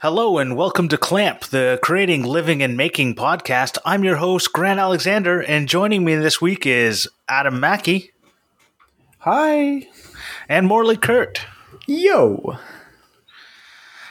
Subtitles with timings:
[0.00, 3.76] Hello and welcome to Clamp, the Creating, Living, and Making podcast.
[3.84, 8.12] I'm your host, Grant Alexander, and joining me this week is Adam Mackey
[9.18, 9.86] Hi.
[10.48, 11.40] and Morley Kert.
[11.86, 12.56] Yo.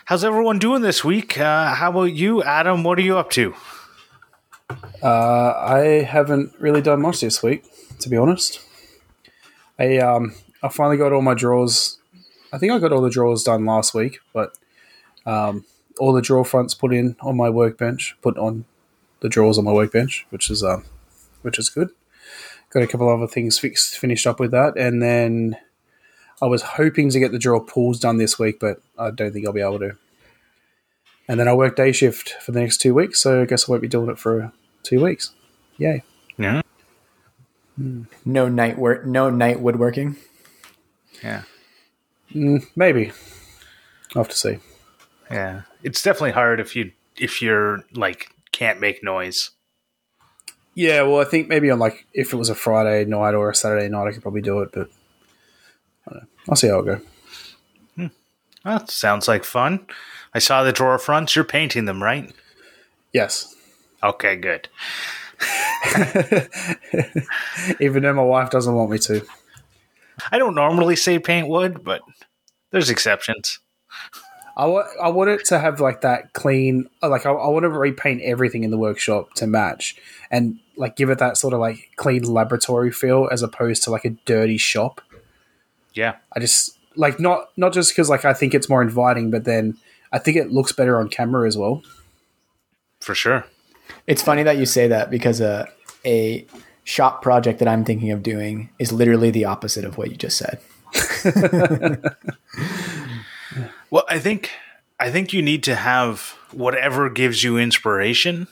[0.06, 1.40] How's everyone doing this week?
[1.40, 2.84] Uh, how about you, Adam?
[2.84, 3.56] What are you up to?
[5.02, 7.66] Uh, I haven't really done much this week,
[8.02, 8.60] to be honest.
[9.80, 11.98] I um, I finally got all my drawers.
[12.52, 14.58] I think I got all the drawers done last week, but
[15.26, 15.66] um,
[16.00, 18.66] all the drawer fronts put in on my workbench, put on
[19.20, 20.86] the drawers on my workbench, which is um,
[21.42, 21.90] which is good.
[22.70, 25.58] Got a couple other things fixed, finished up with that, and then
[26.42, 29.46] I was hoping to get the drawer pulls done this week, but I don't think
[29.46, 29.98] I'll be able to.
[31.28, 33.72] And then I work day shift for the next two weeks, so I guess I
[33.72, 35.32] won't be doing it for two weeks.
[35.78, 36.04] Yay!
[36.38, 36.62] Yeah.
[38.26, 39.06] No night work.
[39.06, 40.18] No night woodworking.
[41.24, 41.44] Yeah.
[42.34, 43.12] Mm, maybe.
[44.16, 44.58] I'll have to see.
[45.32, 45.62] Yeah.
[45.84, 49.52] It's definitely hard if you if you're like can't make noise.
[50.76, 53.56] Yeah, well, I think maybe on like if it was a Friday night or a
[53.56, 54.90] Saturday night, I could probably do it, but
[56.08, 56.28] I don't know.
[56.50, 57.02] I'll see how it go.
[58.64, 59.86] That sounds like fun.
[60.34, 61.36] I saw the drawer fronts.
[61.36, 62.34] You're painting them, right?
[63.12, 63.54] Yes,
[64.04, 64.68] Okay, good.
[67.80, 69.26] even though my wife doesn't want me to.
[70.32, 72.02] I don't normally say paint wood, but
[72.72, 73.60] there's exceptions.
[74.56, 77.70] I want I want it to have like that clean, like I, I want to
[77.70, 79.96] repaint everything in the workshop to match,
[80.30, 84.06] and like give it that sort of like clean laboratory feel as opposed to like
[84.06, 85.02] a dirty shop.
[85.94, 86.16] Yeah.
[86.36, 89.78] I just like not not just because like I think it's more inviting, but then
[90.12, 91.82] I think it looks better on camera as well.
[93.00, 93.46] For sure.
[94.08, 95.66] It's funny that you say that because uh,
[96.06, 96.46] a
[96.84, 100.38] shop project that I'm thinking of doing is literally the opposite of what you just
[100.38, 100.60] said.
[103.94, 104.50] Well, I think
[105.00, 108.48] I think you need to have whatever gives you inspiration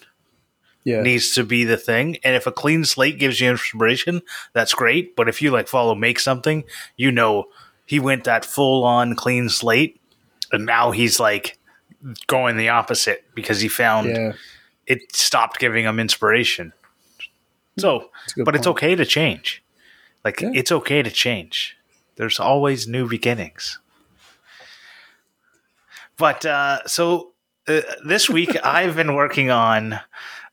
[0.84, 2.18] Yeah, needs to be the thing.
[2.24, 4.22] And if a clean slate gives you inspiration,
[4.54, 5.16] that's great.
[5.16, 6.64] But if you like follow make something,
[6.96, 7.46] you know
[7.88, 10.00] he went that full on clean slate
[10.52, 11.58] and now he's like
[12.28, 14.34] going the opposite because he found yeah,
[14.86, 16.72] it stopped giving him inspiration.
[17.78, 18.10] So,
[18.44, 19.64] but it's okay to change.
[20.24, 20.52] Like Yeah.
[20.54, 21.78] it's okay to change.
[22.16, 23.80] There's always new beginnings.
[26.18, 27.32] But uh, so
[27.68, 30.00] uh, this week I've been working on.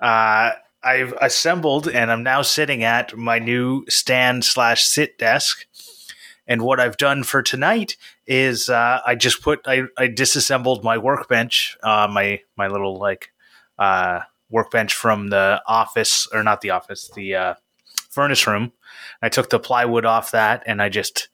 [0.00, 0.50] Uh,
[0.82, 5.66] I've assembled and I'm now sitting at my new stand slash sit desk.
[6.46, 7.96] And what I've done for tonight
[8.26, 13.32] is uh, I just put I, I disassembled my workbench, uh, my my little like
[13.78, 17.54] uh, workbench from the office or not the office, the uh,
[18.10, 18.72] furnace room.
[19.22, 21.28] I took the plywood off that and I just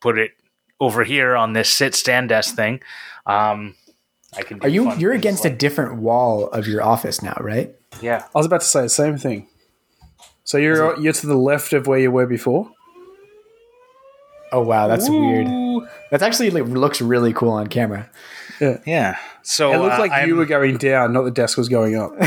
[0.00, 0.32] put it
[0.80, 2.80] over here on this sit stand desk thing.
[3.26, 3.74] Um,
[4.36, 4.60] I can.
[4.60, 7.74] Are you you're things against a different wall of your office now, right?
[8.02, 8.24] yeah.
[8.34, 9.48] I was about to say the same thing.
[10.44, 12.70] So you're you're to the left of where you were before.
[14.52, 15.46] Oh wow, that's weird.
[16.10, 18.08] That's actually like, looks really cool on camera.
[18.60, 19.18] Yeah.
[19.42, 22.12] So It looked uh, like you were going down, not the desk was going up.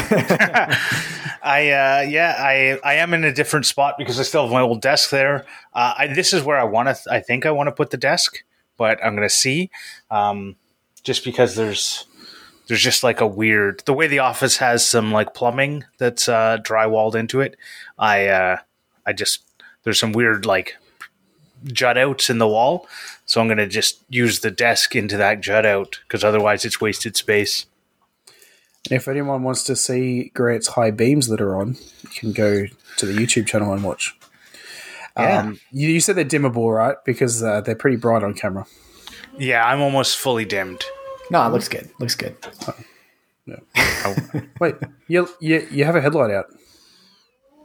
[1.44, 4.62] I uh, yeah, I I am in a different spot because I still have my
[4.62, 5.46] old desk there.
[5.74, 6.94] Uh, I, this is where I want to.
[6.94, 8.44] Th- I think I want to put the desk,
[8.78, 9.72] but I'm going to see.
[10.10, 10.56] Um,
[11.04, 12.06] just because there's
[12.68, 16.58] there's just like a weird the way the office has some like plumbing that's uh,
[16.62, 17.58] drywalled into it.
[17.98, 18.58] I uh,
[19.06, 19.44] I just
[19.84, 20.78] there's some weird like
[21.66, 22.88] jut outs in the wall,
[23.32, 26.82] so I'm going to just use the desk into that jut out because otherwise it's
[26.82, 27.66] wasted space.
[28.90, 32.66] if anyone wants to see Grant's high beams that are on, you can go
[32.98, 34.14] to the YouTube channel and watch.
[35.16, 35.40] Yeah.
[35.40, 36.98] Um, you, you said they're dimmable, right?
[37.06, 38.66] Because uh, they're pretty bright on camera.
[39.38, 40.84] Yeah, I'm almost fully dimmed.
[41.30, 41.90] No, it looks good.
[42.00, 42.36] Looks good.
[44.60, 44.76] Wait,
[45.08, 46.48] you, you you have a headlight out?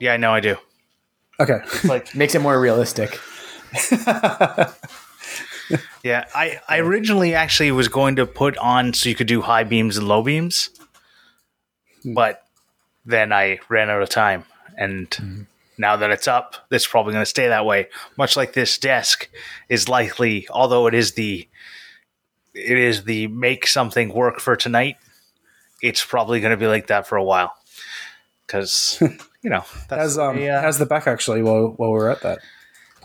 [0.01, 0.59] Yeah, I know I do.
[1.41, 1.59] Okay.
[1.83, 3.19] Like Makes it more realistic.
[6.03, 9.65] Yeah, I, I originally actually was going to put on so you could do high
[9.65, 10.71] beams and low beams,
[12.05, 12.45] but
[13.05, 14.45] then I ran out of time.
[14.77, 15.47] And
[15.79, 17.89] now that it's up, it's probably going to stay that way.
[18.17, 19.29] Much like this desk
[19.69, 21.49] is likely, although it is the
[22.55, 24.97] it is the make something work for tonight.
[25.83, 27.55] It's probably going to be like that for a while
[28.47, 28.99] because
[29.43, 31.43] you know that's How's um the, uh, how's the back actually?
[31.43, 32.39] While while we're at that,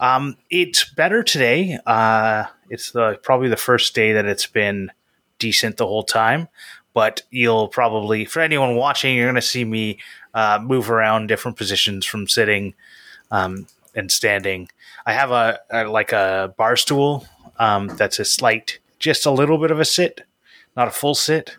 [0.01, 1.77] Um, it's better today.
[1.85, 4.91] Uh, it's the probably the first day that it's been
[5.39, 6.49] decent the whole time.
[6.93, 9.99] But you'll probably, for anyone watching, you're going to see me
[10.33, 12.73] uh, move around different positions from sitting
[13.29, 14.67] um, and standing.
[15.05, 17.25] I have a, a like a bar stool
[17.59, 20.21] um, that's a slight, just a little bit of a sit,
[20.75, 21.55] not a full sit.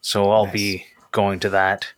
[0.00, 0.54] So I'll Nice.
[0.54, 1.92] be going to that.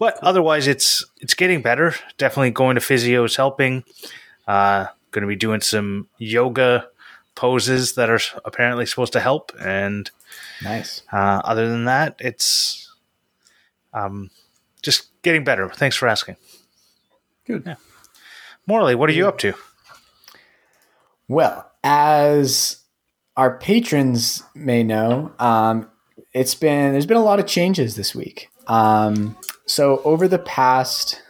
[0.00, 1.94] But otherwise, it's it's getting better.
[2.18, 3.84] Definitely going to physio is helping.
[4.46, 6.88] Uh, going to be doing some yoga
[7.34, 9.52] poses that are apparently supposed to help.
[9.60, 10.10] And
[10.62, 11.02] Nice.
[11.12, 12.90] uh, other than that, it's
[13.92, 14.30] um,
[14.82, 15.68] just getting better.
[15.68, 16.36] Thanks for asking.
[17.46, 17.76] Good.
[18.66, 19.54] Morley, what are you up to?
[21.28, 22.82] Well, as
[23.36, 25.88] our patrons may know, um,
[26.32, 28.48] it's been there's been a lot of changes this week.
[28.66, 29.36] Um,
[29.66, 31.20] so over the past,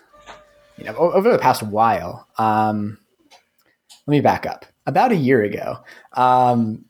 [0.77, 2.99] you know, over the past while, um,
[4.07, 4.67] let me back up.
[4.87, 5.79] About a year ago,
[6.13, 6.85] um,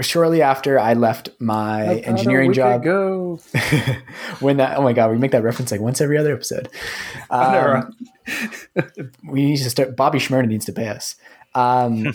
[0.00, 3.40] shortly after I left my About engineering job, ago.
[4.40, 6.68] when that oh my god, we make that reference like once every other episode.
[7.30, 7.96] Um,
[9.24, 9.96] we need to start.
[9.96, 11.14] Bobby Shmurda needs to pay us.
[11.54, 12.12] Um,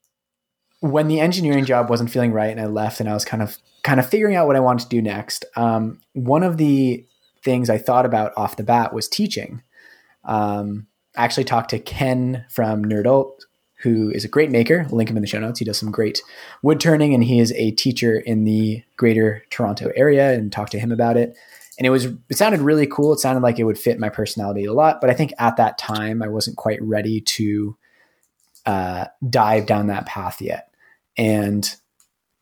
[0.80, 3.56] when the engineering job wasn't feeling right, and I left, and I was kind of
[3.84, 5.44] kind of figuring out what I wanted to do next.
[5.56, 7.06] Um, one of the
[7.44, 9.62] things I thought about off the bat was teaching.
[10.24, 10.86] Um,
[11.16, 13.40] I actually talked to Ken from Nerdult,
[13.82, 14.86] who is a great maker.
[14.88, 15.58] I'll link him in the show notes.
[15.58, 16.22] He does some great
[16.62, 20.32] wood turning, and he is a teacher in the Greater Toronto area.
[20.32, 21.36] And talked to him about it
[21.78, 24.64] and it was it sounded really cool it sounded like it would fit my personality
[24.64, 27.76] a lot but i think at that time i wasn't quite ready to
[28.64, 30.72] uh, dive down that path yet
[31.16, 31.76] and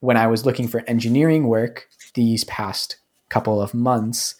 [0.01, 2.97] when i was looking for engineering work these past
[3.31, 4.35] couple of months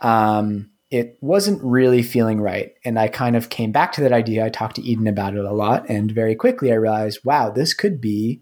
[0.00, 4.44] um, it wasn't really feeling right and i kind of came back to that idea
[4.44, 7.74] i talked to eden about it a lot and very quickly i realized wow this
[7.74, 8.40] could be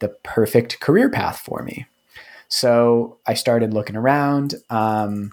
[0.00, 1.86] the perfect career path for me
[2.48, 4.54] so I started looking around.
[4.70, 5.30] Um,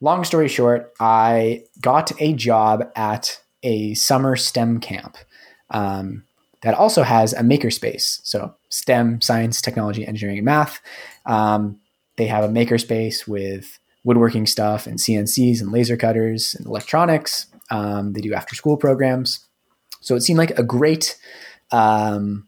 [0.00, 5.16] long story short, I got a job at a summer STEM camp
[5.70, 6.24] um,
[6.62, 8.20] that also has a makerspace.
[8.24, 10.80] So STEM, science, technology, engineering, and math.
[11.24, 11.80] Um,
[12.16, 17.46] they have a makerspace with woodworking stuff and CNCs and laser cutters and electronics.
[17.70, 19.44] Um, they do after school programs.
[20.00, 21.18] So it seemed like a great
[21.72, 22.46] um,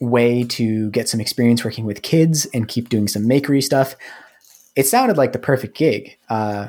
[0.00, 3.94] way to get some experience working with kids and keep doing some makery stuff.
[4.74, 6.68] It sounded like the perfect gig, uh,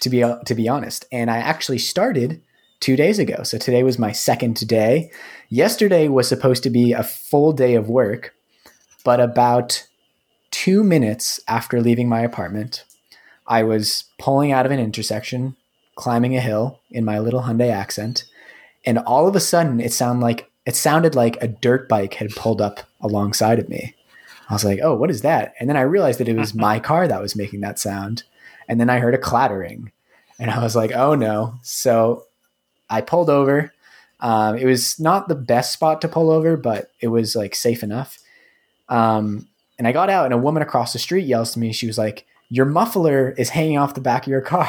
[0.00, 1.06] to be to be honest.
[1.10, 2.42] And I actually started
[2.80, 3.42] two days ago.
[3.42, 5.10] So today was my second day.
[5.48, 8.34] Yesterday was supposed to be a full day of work,
[9.02, 9.86] but about
[10.50, 12.84] two minutes after leaving my apartment,
[13.46, 15.56] I was pulling out of an intersection,
[15.96, 18.24] climbing a hill in my little Hyundai accent,
[18.84, 22.34] and all of a sudden it sounded like it sounded like a dirt bike had
[22.34, 23.94] pulled up alongside of me.
[24.48, 26.80] I was like, "Oh, what is that?" And then I realized that it was my
[26.90, 28.22] car that was making that sound.
[28.68, 29.92] And then I heard a clattering,
[30.38, 32.24] and I was like, "Oh no!" So
[32.88, 33.72] I pulled over.
[34.20, 37.82] Um, it was not the best spot to pull over, but it was like safe
[37.82, 38.18] enough.
[38.88, 39.48] Um,
[39.78, 41.72] and I got out, and a woman across the street yells to me.
[41.72, 44.68] She was like, "Your muffler is hanging off the back of your car."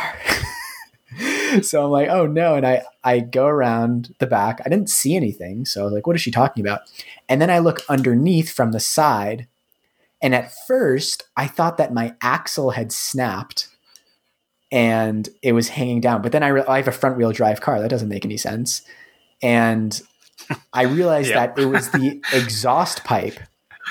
[1.62, 4.62] so I'm like, "Oh no!" And I I go around the back.
[4.66, 6.82] I didn't see anything, so I was like, "What is she talking about?"
[7.30, 9.48] And then I look underneath from the side,
[10.22, 13.68] and at first I thought that my axle had snapped
[14.72, 16.22] and it was hanging down.
[16.24, 17.80] But then I, re- I have a front wheel drive car.
[17.80, 18.82] That doesn't make any sense.
[19.42, 20.02] And
[20.74, 21.46] I realized Yeah.
[21.46, 23.40] that it was the exhaust pipe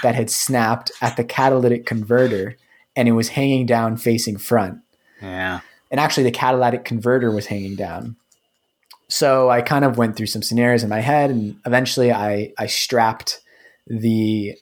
[0.02, 2.56] that had snapped at the catalytic converter
[2.96, 4.80] and it was hanging down facing front.
[5.20, 5.60] Yeah.
[5.90, 8.16] And actually, the catalytic converter was hanging down.
[9.08, 12.66] So I kind of went through some scenarios in my head, and eventually I, I
[12.66, 13.40] strapped
[13.86, 14.56] the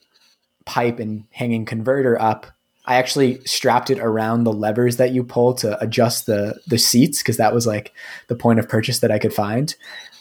[0.65, 2.47] pipe and hanging converter up.
[2.85, 7.19] I actually strapped it around the levers that you pull to adjust the the seats
[7.19, 7.93] because that was like
[8.27, 9.75] the point of purchase that I could find.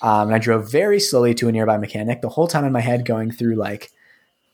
[0.03, 2.22] Um, and I drove very slowly to a nearby mechanic.
[2.22, 3.91] The whole time in my head, going through like,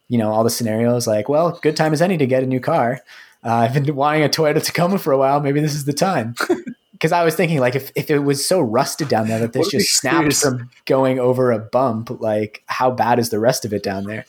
[0.07, 1.05] you know, all the scenarios.
[1.05, 3.01] Like, well, good time as any to get a new car.
[3.43, 5.39] Uh, I've been wanting a Toyota Tacoma for a while.
[5.39, 6.35] Maybe this is the time.
[6.93, 9.69] Because I was thinking, like, if, if it was so rusted down there that this
[9.69, 13.83] just snapped from going over a bump, like, how bad is the rest of it
[13.83, 14.25] down there?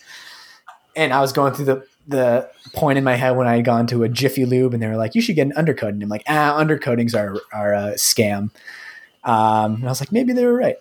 [0.95, 3.87] And I was going through the the point in my head when I had gone
[3.87, 6.11] to a Jiffy Lube, and they were like, "You should get an undercoat." And I'm
[6.11, 8.50] like, "Ah, undercoatings are are a scam."
[9.25, 10.77] Um, and I was like, maybe they were right.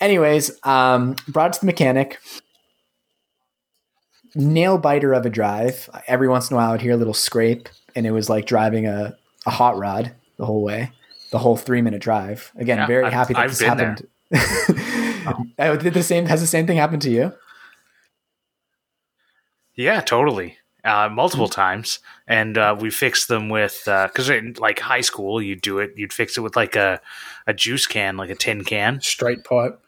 [0.00, 2.18] Anyways, um, brought it to the mechanic.
[4.34, 5.88] Nail biter of a drive.
[6.06, 8.86] Every once in a while, I'd hear a little scrape, and it was like driving
[8.86, 10.90] a, a hot rod the whole way,
[11.30, 12.50] the whole three minute drive.
[12.56, 13.88] Again, Yeah, very I've- happy that I've this been there.
[13.88, 14.08] happened.
[15.58, 17.32] Oh, did the same has the same thing happened to you?
[19.74, 20.58] Yeah, totally.
[20.84, 25.60] uh, multiple times, and uh, we fixed them with because in like high school, you'd
[25.62, 25.92] do it.
[25.96, 27.00] You'd fix it with like a
[27.46, 29.80] a juice can, like a tin can, Straight pipe.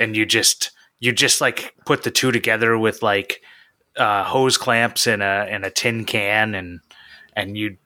[0.00, 3.40] and you just you just like put the two together with like
[3.96, 6.80] uh, hose clamps in a in a tin can, and
[7.34, 7.78] and you'd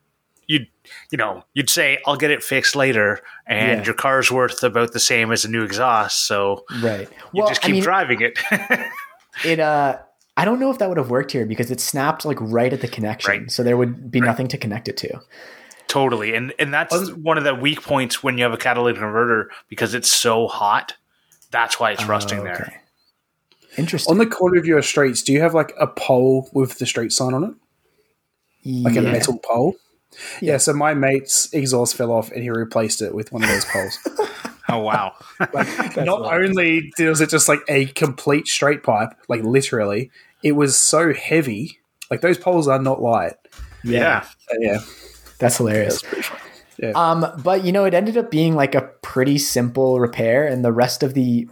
[0.46, 0.66] you'd
[1.10, 3.84] you know you'd say I'll get it fixed later, and Yeah.
[3.86, 7.08] your car's worth about the same as a new exhaust, so Right.
[7.32, 8.38] you well, just I keep mean, driving it.
[9.44, 9.98] it uh
[10.36, 12.80] I don't know if that would have worked here because it snapped like right at
[12.80, 13.30] the connection.
[13.42, 13.50] Right.
[13.50, 14.26] So there would be Right.
[14.26, 15.20] nothing to connect it to.
[15.88, 19.00] Totally, and and that's Wasn't- one of the weak points when you have a catalytic
[19.00, 20.94] converter because it's so hot.
[21.50, 22.79] That's why it's rusting Oh, there.
[23.72, 23.82] Okay.
[23.82, 24.10] Interesting.
[24.12, 27.12] On the corner of your streets, do you have like a pole with the street
[27.12, 27.54] sign on it?
[28.64, 29.74] Like a metal pole?
[30.40, 30.52] Yeah.
[30.52, 33.64] Yeah, so my mate's exhaust fell off and he replaced it with one of those
[33.64, 33.98] poles.
[34.68, 35.14] Oh wow!
[35.52, 36.44] Like, not wild.
[36.44, 40.12] only was it just like a complete straight pipe, like literally,
[40.44, 41.80] it was so heavy.
[42.08, 43.34] Like those poles are not light.
[43.82, 44.24] yeah.
[44.60, 44.78] Yeah,
[45.40, 46.04] That's hilarious.
[46.78, 46.92] Yeah.
[46.94, 50.72] Um, but you know, it ended up being like a pretty simple repair, and the
[50.72, 51.48] rest of the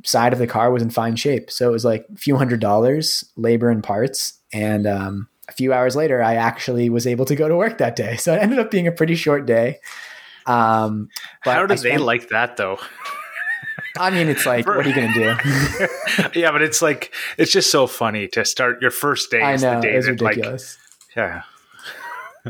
[0.00, 1.50] underside of the car was in fine shape.
[1.50, 5.72] So it was like a few hundred dollars, labor and parts, and um, a few
[5.72, 8.16] hours later, I actually was able to go to work that day.
[8.20, 9.78] So it ended up being a pretty short day.
[10.46, 11.08] Um,
[11.44, 12.78] but How I did they like that though?
[13.98, 15.34] I mean, it's like, what are you gonna do?
[16.40, 19.42] yeah, but it's like it's just so funny to start your first day.
[19.42, 20.78] I know the day it's that, like, ridiculous.
[21.16, 21.42] yeah,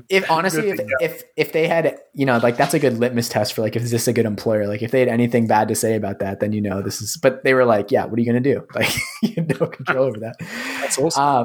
[0.09, 3.53] if honestly, if, if if they had, you know, like that's a good litmus test
[3.55, 4.67] for like, if is this a good employer?
[4.67, 7.17] Like, if they had anything bad to say about that, then you know this is.
[7.17, 8.67] But they were like, yeah, what are you gonna do?
[8.75, 8.93] Like,
[9.23, 10.37] you have no control over that.
[10.81, 11.23] that's awesome.
[11.23, 11.45] Uh,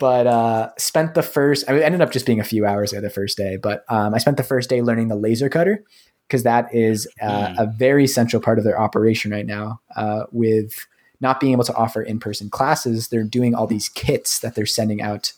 [0.00, 1.64] but uh, spent the first.
[1.68, 3.56] I mean, ended up just being a few hours there the first day.
[3.56, 5.84] But um, I spent the first day learning the laser cutter
[6.26, 7.54] because that is uh, Mm.
[7.58, 9.80] a very central part of their operation right now.
[9.94, 10.74] Uh, with
[11.20, 15.00] not being able to offer in-person classes, they're doing all these kits that they're sending
[15.00, 15.32] out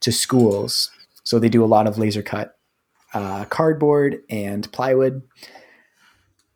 [0.00, 0.90] to schools.
[1.28, 2.56] So they do a lot of laser cut
[3.12, 5.20] uh, cardboard and plywood.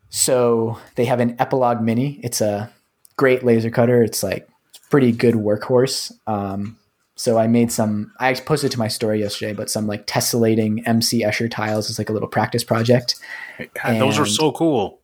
[0.09, 2.19] So they have an Epilog Mini.
[2.23, 2.71] It's a
[3.15, 4.01] great laser cutter.
[4.01, 4.49] It's like
[4.89, 6.11] pretty good workhorse.
[6.25, 6.79] Um,
[7.15, 8.13] so I made some.
[8.19, 12.09] I posted to my story yesterday, but some like tessellating MC Escher tiles is like
[12.09, 13.13] a little practice project.
[13.59, 15.01] God, those are so cool.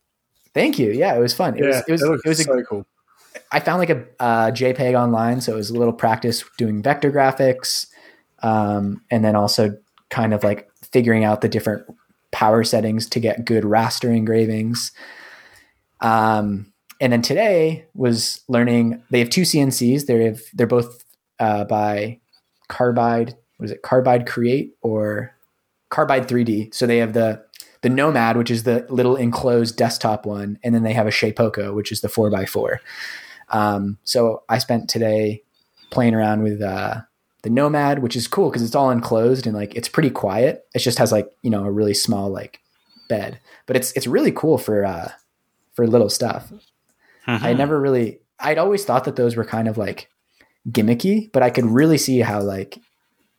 [0.52, 0.90] Thank you.
[0.90, 1.56] Yeah, it was fun.
[1.56, 1.84] It yeah, was.
[1.86, 2.02] It was.
[2.24, 2.40] It was.
[2.40, 2.86] A, cool.
[3.52, 7.12] I found like a uh, JPEG online, so it was a little practice doing vector
[7.12, 7.86] graphics,
[8.42, 9.76] um, and then also
[10.08, 11.86] kind of like figuring out the different
[12.32, 14.92] power settings to get good raster engravings.
[16.00, 19.02] Um, and then today was learning.
[19.10, 20.06] They have two CNCs.
[20.06, 21.04] They have they're both
[21.38, 22.20] uh, by
[22.68, 23.36] Carbide.
[23.56, 23.82] What is it?
[23.82, 25.34] Carbide Create or
[25.88, 26.74] Carbide 3D.
[26.74, 27.42] So they have the
[27.82, 31.74] the Nomad, which is the little enclosed desktop one, and then they have a Shapeoko,
[31.74, 32.80] which is the four x four.
[33.48, 35.42] Um, so I spent today
[35.90, 37.00] playing around with uh,
[37.42, 40.66] the Nomad, which is cool because it's all enclosed and like it's pretty quiet.
[40.74, 42.60] It just has like you know a really small like
[43.08, 45.10] bed, but it's it's really cool for uh,
[45.72, 46.52] for little stuff.
[47.26, 47.44] Mm-hmm.
[47.44, 48.20] I never really.
[48.38, 50.08] I'd always thought that those were kind of like
[50.68, 52.78] gimmicky, but I could really see how like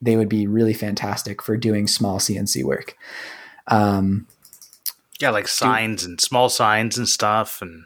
[0.02, 2.96] they would be really fantastic for doing small CNC work.
[3.68, 4.28] Um,
[5.20, 7.86] yeah, like signs and small signs and stuff, and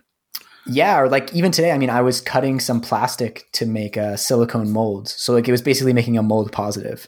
[0.68, 4.18] yeah, or like even today, I mean, I was cutting some plastic to make a
[4.18, 5.08] silicone mold.
[5.10, 7.08] So like it was basically making a mold positive.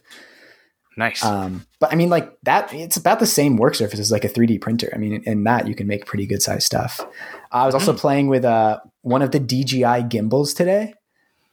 [0.95, 1.23] nice.
[1.23, 4.29] Um, but I mean, like that, it's about the same work surface as like a
[4.29, 4.91] 3D printer.
[4.93, 7.05] I mean, in that you can make pretty good size stuff.
[7.51, 10.93] I was also playing with uh, one of the DJI gimbals today.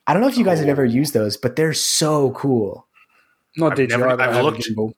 [0.07, 2.87] I don't know if you guys have ever used those, but they're so cool.
[3.57, 3.97] Not I've DJI.
[3.97, 4.61] never- but I I've looked.
[4.61, 4.93] gimbal.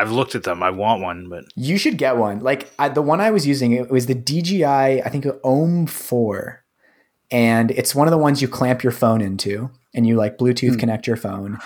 [0.00, 0.62] I've looked at them.
[0.62, 2.40] I want one, but You should get one.
[2.40, 4.64] Like I, the one I was using, it was the DJI,
[5.02, 6.64] I think OM 4.
[7.30, 10.72] And it's one of the ones you clamp your phone into and you like Bluetooth
[10.72, 10.78] Hmm.
[10.78, 11.58] connect your phone.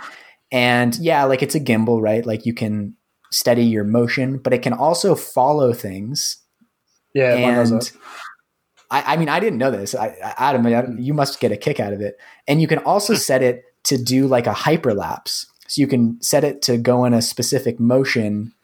[0.51, 2.27] And yeah, like it's a gimbal, right?
[2.27, 2.95] Like you can
[3.31, 6.39] steady your motion, but it can also follow things.
[7.15, 7.93] Yeah, and.
[8.91, 9.95] I, I mean, I didn't know this.
[9.95, 12.17] I, I, Adam, I, you must get a kick out of it.
[12.47, 15.47] And you can also set it to do like a hyperlapse.
[15.75, 18.55] So you can set it to go in a specific motion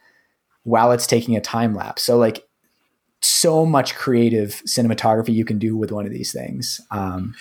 [0.63, 2.03] while it's taking a time lapse.
[2.03, 2.47] So like
[3.21, 6.81] so much creative cinematography you can do with one of these things.
[6.93, 7.35] Um,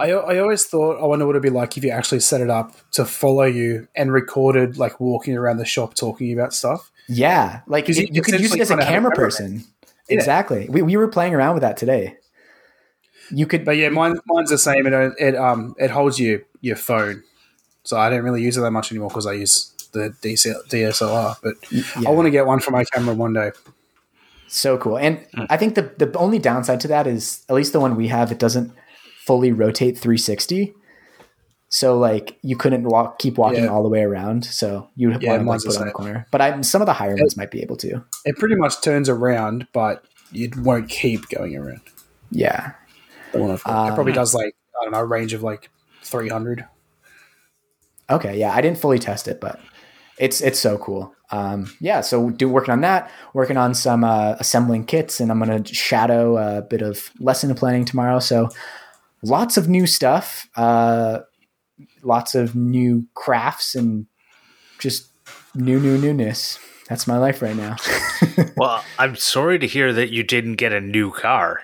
[0.00, 2.48] I, I always thought, I wonder what it'd be like if you actually set it
[2.48, 6.90] up to follow you and recorded like walking around the shop talking about stuff.
[7.06, 9.62] yeah, like you, you you could use it as a camera person.
[10.08, 10.16] Yeah.
[10.16, 10.70] Exactly.
[10.70, 12.16] We, we were playing around with that today.
[13.30, 14.86] You could, But yeah, mine, mine's the same.
[14.86, 17.24] It it um it holds your your phone,
[17.86, 21.36] so I don't really use it that much anymore because I use the DSLR.
[21.42, 21.84] But yeah.
[22.08, 23.52] I want to get one for my camera one day.
[24.48, 24.98] So cool.
[24.98, 28.08] And I think the the only downside to that is at least the one we
[28.08, 28.72] have, it doesn't
[29.24, 30.74] fully rotate 360.
[31.68, 33.70] So like you couldn't walk, keep walking Yeah.
[33.70, 34.44] all the way around.
[34.44, 35.92] So you would Yeah, want to like, the put on same.
[35.92, 36.26] corner.
[36.30, 38.04] But I, some of the higher ones might be able to.
[38.24, 41.80] It pretty much turns around, but it won't keep going around.
[42.30, 42.72] Yeah.
[43.32, 43.88] The one I've got.
[43.90, 45.70] it probably Um, does like I don't know, a range of like
[46.02, 46.64] three hundred.
[48.10, 48.38] Okay.
[48.38, 48.52] Yeah.
[48.52, 49.60] I didn't fully test it, but
[50.18, 51.14] it's it's so cool.
[51.30, 52.00] Um, yeah.
[52.00, 56.36] So do working on that, working on some uh, assembling kits, and I'm gonna shadow
[56.36, 58.18] a bit of lesson planning tomorrow.
[58.20, 58.48] So
[59.22, 61.20] lots of new stuff, uh,
[62.02, 64.06] lots of new crafts, and
[64.78, 65.08] just
[65.54, 66.58] new new newness.
[66.88, 67.76] That's my life right now.
[68.56, 71.60] Well, I'm sorry to hear that you didn't get a new car,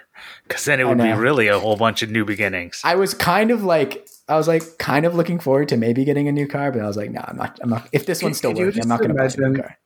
[0.47, 2.81] because then it would be really a whole bunch of new beginnings.
[2.85, 4.07] I was kind of like.
[4.33, 6.87] I was like kind of looking forward to maybe getting a new car, but I
[6.87, 7.59] was like, no, I'm not.
[7.63, 7.89] I'm not.
[7.93, 9.63] If this Can- one's still can working, I'm not going to buy a new imagine-
[9.63, 9.79] car.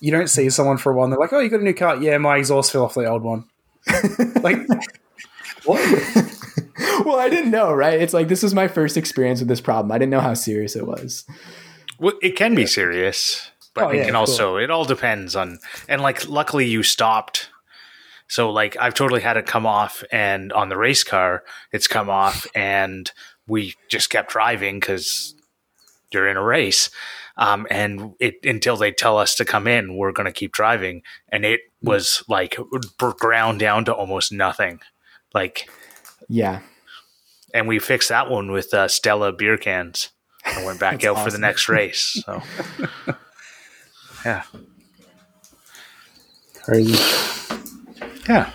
[0.00, 1.72] You don't see someone for a while and they're like, Oh, you got a new
[1.72, 1.96] car?
[1.96, 3.44] Yeah, my exhaust fell off the old one.
[4.42, 4.58] like
[5.64, 5.80] what?
[7.04, 8.00] well, I didn't know, right?
[8.00, 9.90] It's like this is my first experience with this problem.
[9.92, 11.24] I didn't know how serious it was.
[11.98, 14.20] Well, it can be serious, but Oh, it yeah, can cool.
[14.20, 14.56] also.
[14.56, 15.58] It all depends on.
[15.88, 17.48] And like, luckily, you stopped.
[18.28, 21.42] So like, I've totally had it come off, and on the race car,
[21.72, 23.10] it's come off, and
[23.48, 25.34] we just kept driving because
[26.12, 26.90] you're in a race.
[27.38, 31.44] Um, and it until they tell us to come in, we're gonna keep driving, and
[31.44, 31.88] it Hmm.
[31.88, 32.56] was like
[33.18, 34.80] ground down to almost nothing.
[35.34, 35.68] Like,
[36.28, 36.60] Yeah.
[37.52, 40.10] and we fixed that one with uh, Stella beer cans.
[40.44, 42.22] and went back out for the next race.
[42.24, 42.42] So,
[44.24, 44.42] yeah.
[46.64, 46.98] Crazy.
[48.28, 48.50] Yeah.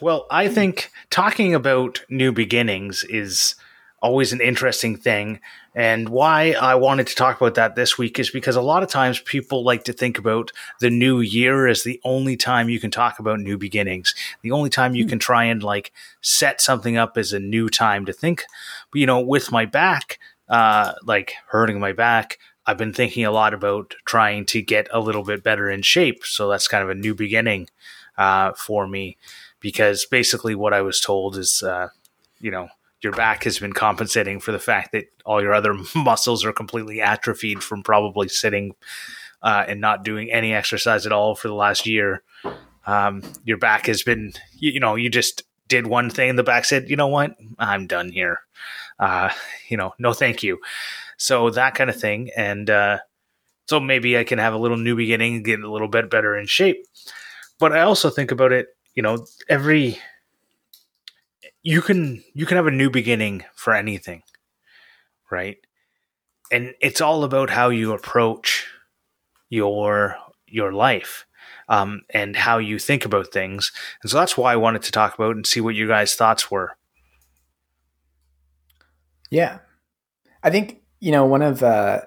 [0.00, 3.54] Well, I think talking about new beginnings is
[4.00, 5.40] always an interesting thing.
[5.74, 8.88] And why I wanted to talk about that this week is because a lot of
[8.88, 10.50] times people like to think about
[10.80, 14.70] the new year as the only time you can talk about new beginnings, the only
[14.70, 18.44] time you can try and like set something up as a new time to think.
[18.90, 23.30] But, you know, with my back, uh, like hurting my back, I've been thinking a
[23.30, 26.24] lot about trying to get a little bit better in shape.
[26.24, 27.68] So that's kind of a new beginning
[28.16, 29.16] uh, for me
[29.60, 31.88] because basically what I was told is, uh,
[32.40, 32.68] you know,
[33.02, 37.00] your back has been compensating for the fact that all your other muscles are completely
[37.00, 38.74] atrophied from probably sitting
[39.42, 42.22] uh, and not doing any exercise at all for the last year.
[42.86, 46.64] Um, your back has been, you, you know, you just did one thing, the back
[46.64, 48.40] said, you know what, I'm done here.
[48.98, 49.30] Uh,
[49.68, 50.58] you know, no, thank you.
[51.18, 52.98] So that kind of thing, and uh,
[53.66, 56.46] so maybe I can have a little new beginning, get a little bit better in
[56.46, 56.84] shape.
[57.58, 59.98] But I also think about it, you know, every
[61.68, 64.22] you can you can have a new beginning for anything,
[65.30, 65.58] right?
[66.50, 68.66] And it's all about how you approach
[69.50, 71.26] your your life
[71.68, 73.70] um, and how you think about things.
[74.02, 76.50] And so that's why I wanted to talk about and see what your guys' thoughts
[76.50, 76.78] were.
[79.28, 79.58] Yeah.
[80.42, 82.00] I think, you know, one of uh,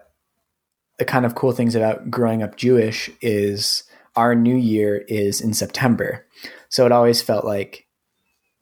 [0.97, 3.83] the kind of cool things about growing up Jewish is
[4.15, 6.25] our new year is in September.
[6.69, 7.85] So it always felt like,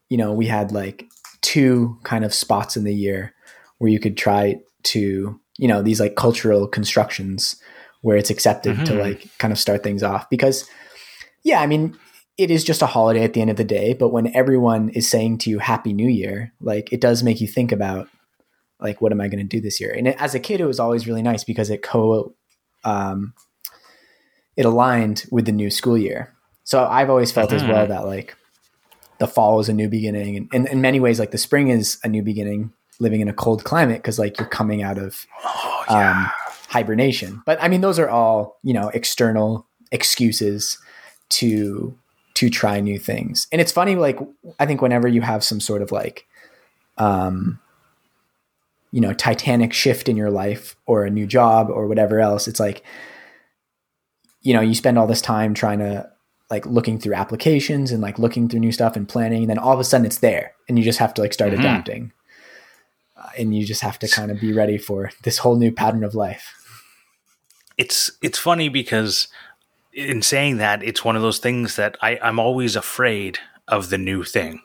[0.09, 1.05] you know, we had like
[1.41, 3.33] two kind of spots in the year
[3.77, 7.55] where you could try to, you know, these like cultural constructions
[8.01, 8.99] where it's accepted to Mhm.
[8.99, 10.29] like kind of start things off.
[10.29, 10.67] Because,
[11.43, 11.97] yeah, I mean,
[12.37, 15.09] it is just a holiday at the end of the day, but when everyone is
[15.09, 18.07] saying to you Happy New Year, like it does make you think about
[18.79, 19.93] like what am I going to do this year?
[19.93, 22.33] And it, as a kid, it was always really nice because it co
[22.85, 23.33] um,
[24.55, 26.33] it aligned with the new school year.
[26.63, 27.89] So I've always felt as well Mhm.
[27.89, 28.35] that like
[29.19, 31.99] the fall is a new beginning, and, and in many ways, like the spring is
[32.03, 32.73] a new beginning.
[33.01, 36.29] Living in a cold climate because like you're coming out of Oh um,
[36.67, 37.41] hibernation.
[37.45, 40.77] But I mean, those are all you know external excuses
[41.29, 41.97] to
[42.35, 43.47] to try new things.
[43.51, 44.19] And it's funny, like
[44.59, 46.25] I think whenever you have some sort of like,
[46.97, 47.59] um,
[48.91, 52.59] you know, titanic shift in your life or a new job or whatever else, it's
[52.59, 52.83] like,
[54.41, 56.09] you know, you spend all this time trying to
[56.49, 59.73] like looking through applications and like looking through new stuff and planning, and then all
[59.73, 61.59] of a sudden it's there, and you just have to like start Mhm.
[61.59, 62.11] adapting.
[63.17, 66.03] Uh, and you just have to kind of be ready for this whole new pattern
[66.03, 66.55] of life.
[67.77, 69.29] it's it's funny because
[69.93, 73.97] in saying that it's one of those things that I, I'm always afraid of the
[73.97, 74.61] new thing.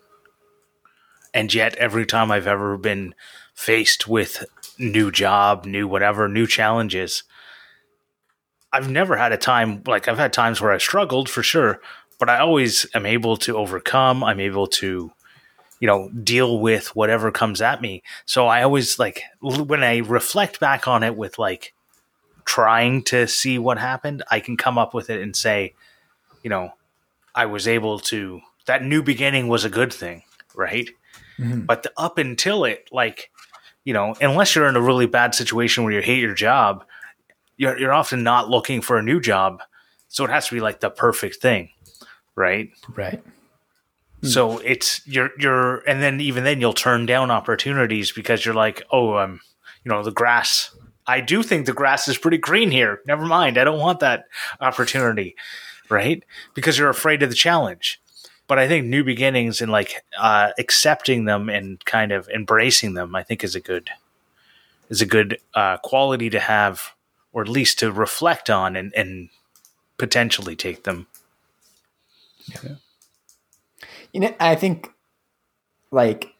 [1.32, 3.14] And yet every time I've ever been
[3.54, 4.44] faced with
[4.78, 7.22] new job, new whatever, new challenges,
[8.74, 11.80] I've never had a time like I've had times where I struggled for sure,
[12.18, 14.24] but I always am able to overcome.
[14.24, 15.12] I'm able to,
[15.78, 18.02] you know, deal with whatever comes at me.
[18.26, 21.72] So I always like when I reflect back on it with like
[22.44, 25.74] trying to see what happened, I can come up with it and say,
[26.42, 26.74] you know,
[27.32, 30.90] I was able to that new beginning was a good thing, right?
[31.38, 31.64] Mhm.
[31.64, 33.30] But the, up until it, like
[33.84, 36.84] you know, unless you're in a really bad situation where you hate your job,
[37.56, 39.62] you're you're often not looking for a new job.
[40.08, 41.70] So it has to be like the perfect thing,
[42.36, 42.70] right?
[42.94, 43.22] Right.
[44.22, 48.82] So it's you're you're and then even then you'll turn down opportunities because you're like,
[48.90, 49.40] oh, um,
[49.84, 50.74] you know, the grass.
[51.06, 53.00] I do think the grass is pretty green here.
[53.06, 54.24] Never mind, I don't want that
[54.60, 55.36] opportunity,
[55.90, 56.24] right?
[56.54, 58.00] Because you're afraid of the challenge.
[58.46, 63.14] But I think new beginnings and like uh, accepting them and kind of embracing them,
[63.14, 63.90] I think is a good
[64.88, 66.93] is a good uh, quality to have,
[67.34, 69.28] or at least to reflect on and, and
[69.98, 71.06] potentially take them.
[74.12, 74.90] You know, I think
[75.90, 76.32] like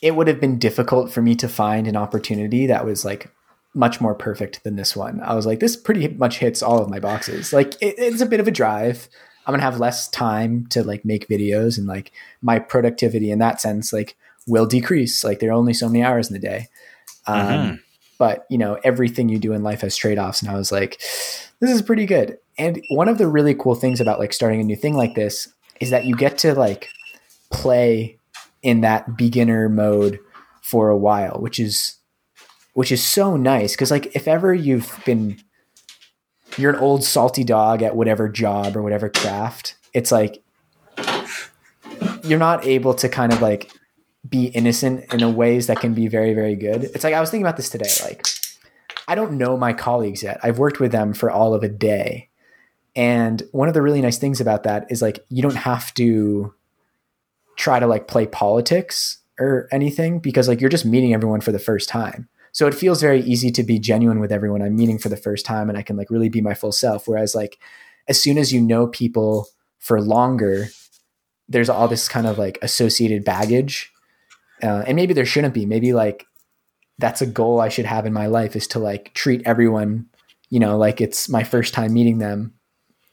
[0.00, 3.30] it would have been difficult for me to find an opportunity that was like
[3.74, 5.20] much more perfect than this one.
[5.22, 7.52] I was like, this pretty much hits all of my boxes.
[7.52, 9.08] Like it, it's a bit of a drive.
[9.46, 13.60] I'm gonna have less time to like make videos and like my productivity in that
[13.60, 14.16] sense like
[14.46, 15.22] will decrease.
[15.24, 16.68] Like there are only so many hours in the day.
[17.26, 17.80] Um, Mhm.
[18.22, 21.00] But you know, everything you do in life has trade offs, and I was like,
[21.58, 22.38] this is pretty good.
[22.56, 25.52] And one of the really cool things about like starting a new thing like this
[25.80, 26.88] is that you get to like
[27.50, 28.20] play
[28.62, 30.20] in that beginner mode
[30.60, 31.96] for a while, which is
[32.74, 35.36] which is so nice because like if ever you've been
[36.56, 40.44] you're an old salty dog at whatever job or whatever craft, it's like
[42.22, 43.68] you're not able to kind of like
[44.28, 46.84] be innocent in a ways that can be very very good.
[46.84, 48.26] It's like I was thinking about this today like
[49.08, 50.38] I don't know my colleagues yet.
[50.42, 52.28] I've worked with them for all of a day.
[52.94, 56.54] And one of the really nice things about that is like you don't have to
[57.56, 61.58] try to like play politics or anything because like you're just meeting everyone for the
[61.58, 62.28] first time.
[62.52, 65.46] So it feels very easy to be genuine with everyone I'm meeting for the first
[65.46, 67.58] time and I can like really be my full self whereas like
[68.08, 70.68] as soon as you know people for longer
[71.48, 73.91] there's all this kind of like associated baggage.
[74.62, 75.66] Uh, and maybe there shouldn't be.
[75.66, 76.26] Maybe like
[76.98, 80.06] that's a goal I should have in my life is to like treat everyone,
[80.50, 82.54] you know, like it's my first time meeting them.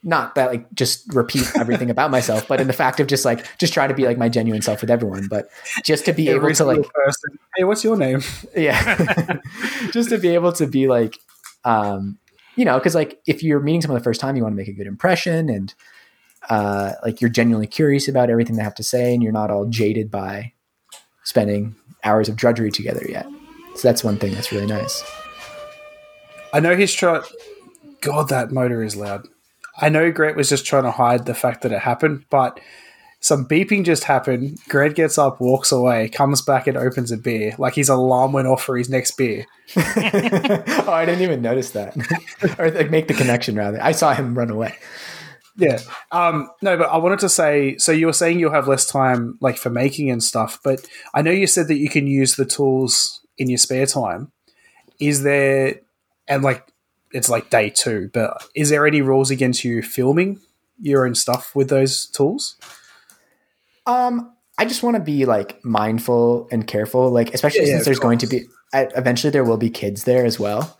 [0.02, 3.44] Not that like just repeat everything about myself, but in the fact of just like
[3.58, 5.50] just try to be like my genuine self with everyone, but
[5.84, 7.38] just to be able to like person.
[7.56, 8.22] Hey, what's your name?
[8.56, 9.38] yeah
[9.92, 11.18] just to be able to be like
[11.64, 12.18] um
[12.56, 14.68] you know because like if you're meeting someone the first time you want to make
[14.68, 15.74] a good impression and
[16.48, 19.66] uh like you're genuinely curious about everything they have to say and you're not all
[19.66, 20.52] jaded by
[21.24, 23.26] spending hours of drudgery together yet
[23.74, 25.02] so that's one thing that's really nice
[26.52, 27.22] I know he's trying.
[28.00, 29.28] God, that motor is loud.
[29.80, 32.58] I know Grant was just trying to hide the fact that it happened, but
[33.20, 34.58] some beeping just happened.
[34.68, 37.54] Grant gets up, walks away, comes back, and opens a beer.
[37.58, 39.46] Like his alarm went off for his next beer.
[39.76, 41.96] oh i didn't even notice that
[42.58, 44.76] or like make the connection rather i saw him run away
[45.60, 45.78] Yeah.
[46.10, 49.38] Um, no, but I wanted to say so you were saying you'll have less time
[49.40, 52.46] like for making and stuff, but I know you said that you can use the
[52.46, 54.32] tools in your spare time.
[54.98, 55.80] Is there
[56.26, 56.66] and like
[57.12, 60.40] it's like day two, but is there any rules against you filming
[60.80, 62.56] your own stuff with those tools?
[63.86, 67.80] Um, I just want to be like mindful and careful, like especially Yeah, yeah, since
[67.82, 70.78] of there's going to be I, eventually there will be kids there as well.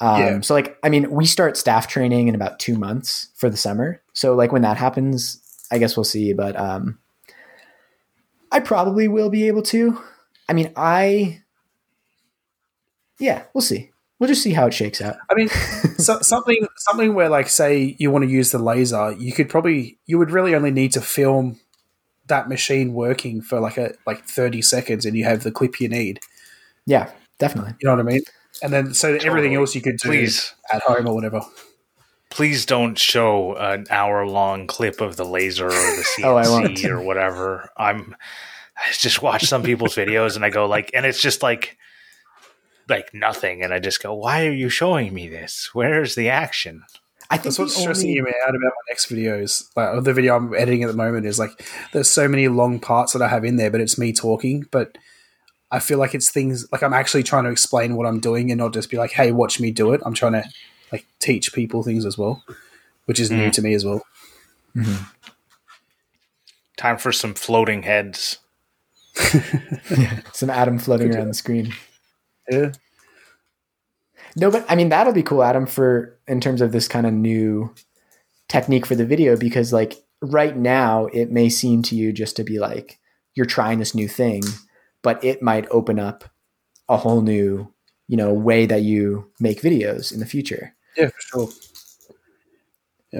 [0.00, 0.40] Um, Yeah.
[0.40, 4.02] So like, I mean, we start staff training in about two months for the summer.
[4.12, 6.32] So like when that happens, I guess we'll see.
[6.32, 6.98] But um,
[8.52, 10.00] I probably will be able to.
[10.48, 11.42] I mean, I
[13.18, 13.90] yeah, we'll see.
[14.18, 15.16] We'll just see how it shakes out.
[15.30, 15.48] I mean,
[15.98, 19.98] so, something something where like say you want to use the laser, you could probably
[20.06, 21.60] you would really only need to film
[22.26, 25.88] that machine working for like a like 30 seconds and you have the clip you
[25.88, 26.20] need.
[26.86, 27.74] Yeah, definitely.
[27.80, 28.22] You know what I mean?
[28.62, 30.54] And then so everything else you could do Please.
[30.72, 31.40] at home or whatever.
[32.30, 36.48] Please don't show an hour long clip of the laser or the CNC Oh, I
[36.48, 36.84] won't.
[36.84, 37.70] or whatever.
[37.76, 38.14] I'm
[38.76, 41.76] I just watch some people's videos and I go like and it's just like
[42.88, 45.70] like nothing and I just go, Why are you showing me this?
[45.72, 46.84] Where's the action?
[47.32, 49.64] I think That's what's stressing only- me out about my next videos.
[49.76, 51.50] Like the video I'm editing at the moment is like
[51.92, 54.66] there's so many long parts that I have in there, but it's me talking.
[54.70, 54.98] But
[55.72, 58.58] I feel like it's things like I'm actually trying to explain what I'm doing and
[58.58, 60.44] not just be like, "Hey, watch me do it." I'm trying to
[60.92, 62.42] like teach people things as well,
[63.06, 63.52] which is new Mm.
[63.52, 64.04] to me as well.
[66.76, 68.38] Time for some floating heads.
[70.32, 71.74] some Adam floating around the screen.
[72.50, 72.72] Yeah,
[74.36, 77.12] No, but I mean that'll be cool, Adam, for in terms of this kind of
[77.12, 77.74] new
[78.48, 82.44] technique for the video, because like right now it may seem to you just to
[82.44, 82.98] be like
[83.34, 84.42] you're trying this new thing,
[85.02, 86.24] but it might open up
[86.88, 87.72] a whole new,
[88.08, 90.74] you know, way that you make videos in the future.
[90.96, 91.48] yeah, for sure.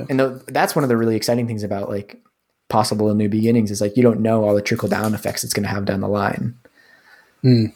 [0.08, 2.22] And the, that's one of the really exciting things about like
[2.68, 5.64] possible new beginnings is like you don't know all the trickle down effects it's going
[5.64, 6.56] to have down the line.
[7.42, 7.66] Hmm.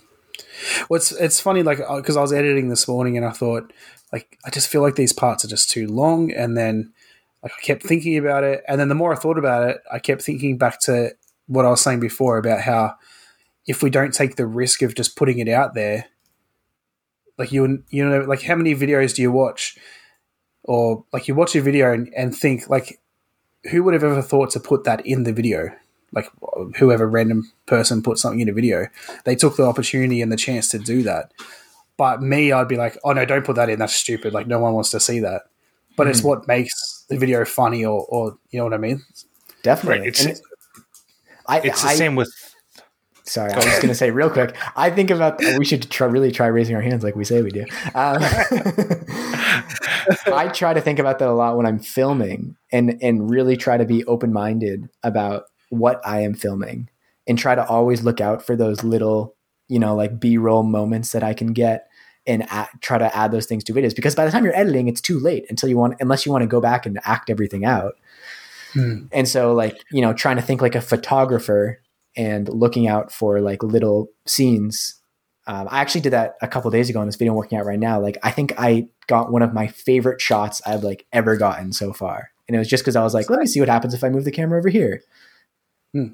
[0.88, 3.72] What's it's funny, like uh, because I was editing this morning and I thought,
[4.12, 6.92] like, I just feel like these parts are just too long, and then
[7.42, 9.98] like I kept thinking about it, and then the more I thought about it, I
[9.98, 11.12] kept thinking back to
[11.46, 12.94] what I was saying before about how
[13.66, 16.06] if we don't take the risk of just putting it out there,
[17.38, 19.76] like you you know, like how many videos do you watch,
[20.62, 23.00] or like you watch a video and, and think like,
[23.70, 25.70] who would have ever thought to put that in the video?
[26.12, 26.30] Like
[26.76, 28.86] whoever random person put something in a video,
[29.24, 31.32] they took the opportunity and the chance to do that.
[31.96, 33.80] But me, I'd be like, oh no, don't put that in.
[33.80, 34.32] That's stupid.
[34.32, 35.42] Like no one wants to see that.
[35.96, 36.10] But mm.
[36.10, 39.02] it's what makes the video funny, or, or you know what I mean?
[39.62, 40.00] Definitely.
[40.00, 40.08] Right.
[40.08, 40.42] It's,
[41.46, 42.32] I, it's the I, same with
[43.26, 44.54] Sorry, I was going to say real quick.
[44.76, 47.50] I think about we should try, really try raising our hands like we say we
[47.50, 47.64] do.
[47.94, 48.18] Um,
[50.26, 53.78] I try to think about that a lot when I'm filming, and and really try
[53.78, 56.90] to be open minded about what I am filming,
[57.26, 59.34] and try to always look out for those little,
[59.68, 61.88] you know, like B roll moments that I can get,
[62.26, 63.96] and add, try to add those things to videos.
[63.96, 66.42] Because by the time you're editing, it's too late until you want, unless you want
[66.42, 67.94] to go back and act everything out.
[68.74, 69.06] Hmm.
[69.12, 71.80] And so, like you know, trying to think like a photographer
[72.16, 75.00] and looking out for like little scenes.
[75.46, 77.66] Um, I actually did that a couple days ago in this video I'm working out
[77.66, 78.00] right now.
[78.00, 81.92] Like I think I got one of my favorite shots I've like ever gotten so
[81.92, 84.04] far, and it was just because I was like, let me see what happens if
[84.04, 85.02] I move the camera over here.
[85.92, 86.08] Hmm.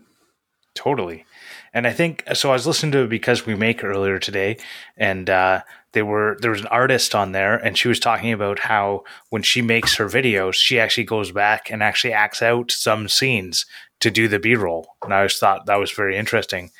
[0.74, 1.24] Totally.
[1.72, 2.50] And I think so.
[2.50, 4.58] I was listening to it because we make earlier today,
[4.96, 8.60] and uh, they were there was an artist on there, and she was talking about
[8.60, 13.08] how when she makes her videos, she actually goes back and actually acts out some
[13.08, 13.66] scenes
[14.00, 16.70] to do the B roll, and I thought that was very interesting.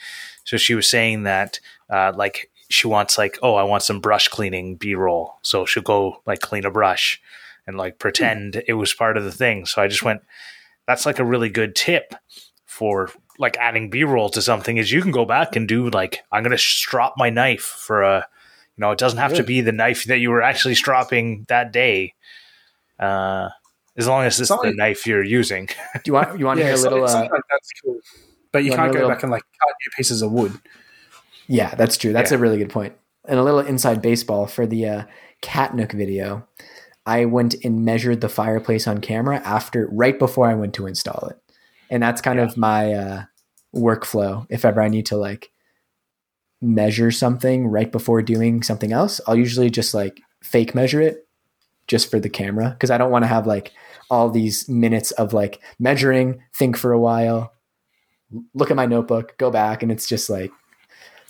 [0.45, 4.27] So she was saying that uh, like she wants like oh I want some brush
[4.27, 7.21] cleaning B roll, so she'll go like clean a brush
[7.67, 8.63] and like pretend mm.
[8.67, 9.67] it was part of the thing.
[9.67, 10.23] So I just went,
[10.87, 12.15] that's like a really good tip
[12.67, 16.23] for like adding B roll to something is you can go back and do like
[16.31, 18.27] I'm gonna strop my knife for a
[18.77, 21.73] you know it doesn't have to be the knife that you were actually stropping that
[21.73, 22.15] day.
[22.99, 23.49] Uh,
[23.97, 25.67] as long as it's the knife you're using.
[25.67, 27.05] Do you want you want yeah, to hear a little?
[27.05, 27.99] Uh, like that's cool,
[28.53, 30.53] but you, you can't go little, back and like cut your pieces of wood.
[31.47, 32.13] Yeah, that's true.
[32.13, 32.37] That's yeah.
[32.37, 32.95] a really good point.
[33.27, 35.05] And a little inside baseball for the uh,
[35.43, 36.47] Katnook video.
[37.07, 41.29] I went and measured the fireplace on camera after right before I went to install
[41.29, 41.39] it,
[41.91, 42.45] and that's kind yeah.
[42.45, 43.25] of my uh,
[43.75, 44.47] workflow.
[44.51, 45.51] If ever I need to like
[46.61, 51.27] measure something right before doing something else, I'll usually just like fake measure it
[51.87, 53.73] just for the camera because I don't want to have like
[54.11, 57.53] all these minutes of like measuring, think for a while,
[58.55, 60.53] look at my notebook, go back, and it's just like.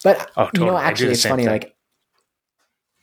[0.05, 0.67] But oh, totally.
[0.67, 1.45] you know, actually, it's funny.
[1.45, 1.53] Thing.
[1.53, 1.75] Like,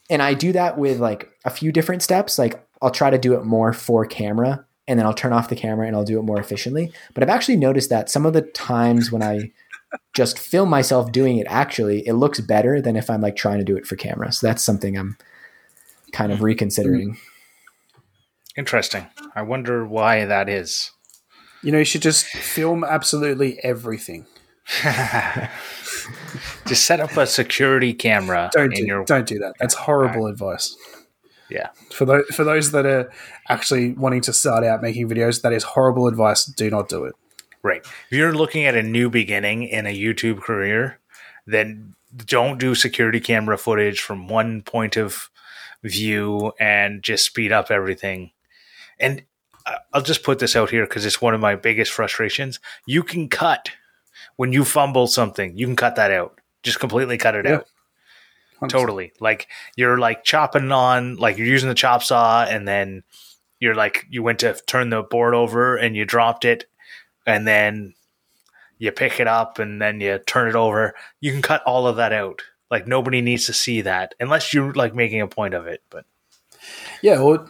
[0.09, 2.39] and I do that with like a few different steps.
[2.39, 5.55] Like, I'll try to do it more for camera, and then I'll turn off the
[5.55, 6.91] camera and I'll do it more efficiently.
[7.13, 9.51] But I've actually noticed that some of the times when I
[10.13, 13.65] just film myself doing it, actually, it looks better than if I'm like trying to
[13.65, 14.31] do it for camera.
[14.31, 15.17] So that's something I'm
[16.11, 17.17] kind of reconsidering.
[18.55, 19.07] Interesting.
[19.35, 20.91] I wonder why that is.
[21.63, 24.25] You know, you should just film absolutely everything.
[26.65, 28.49] just set up a security camera.
[28.53, 29.05] Don't do, your...
[29.05, 29.53] don't do that.
[29.59, 30.31] That's horrible right.
[30.31, 30.75] advice.
[31.49, 31.69] Yeah.
[31.91, 33.11] For those for those that are
[33.49, 36.45] actually wanting to start out making videos, that is horrible advice.
[36.45, 37.15] Do not do it.
[37.63, 37.85] Right.
[37.85, 40.99] If you're looking at a new beginning in a YouTube career,
[41.45, 45.29] then don't do security camera footage from one point of
[45.83, 48.31] view and just speed up everything
[48.99, 49.23] and
[49.65, 52.59] uh, I'll just put this out here because it's one of my biggest frustrations.
[52.85, 53.69] You can cut
[54.35, 56.39] when you fumble something, you can cut that out.
[56.63, 57.55] Just completely cut it yeah.
[57.55, 57.67] out.
[58.61, 58.69] 100%.
[58.69, 59.13] Totally.
[59.19, 63.03] Like you're like chopping on, like you're using the chop saw, and then
[63.59, 66.65] you're like, you went to turn the board over and you dropped it,
[67.25, 67.93] and then
[68.77, 70.93] you pick it up and then you turn it over.
[71.19, 72.43] You can cut all of that out.
[72.69, 75.81] Like nobody needs to see that unless you're like making a point of it.
[75.89, 76.05] But
[77.01, 77.45] yeah, well,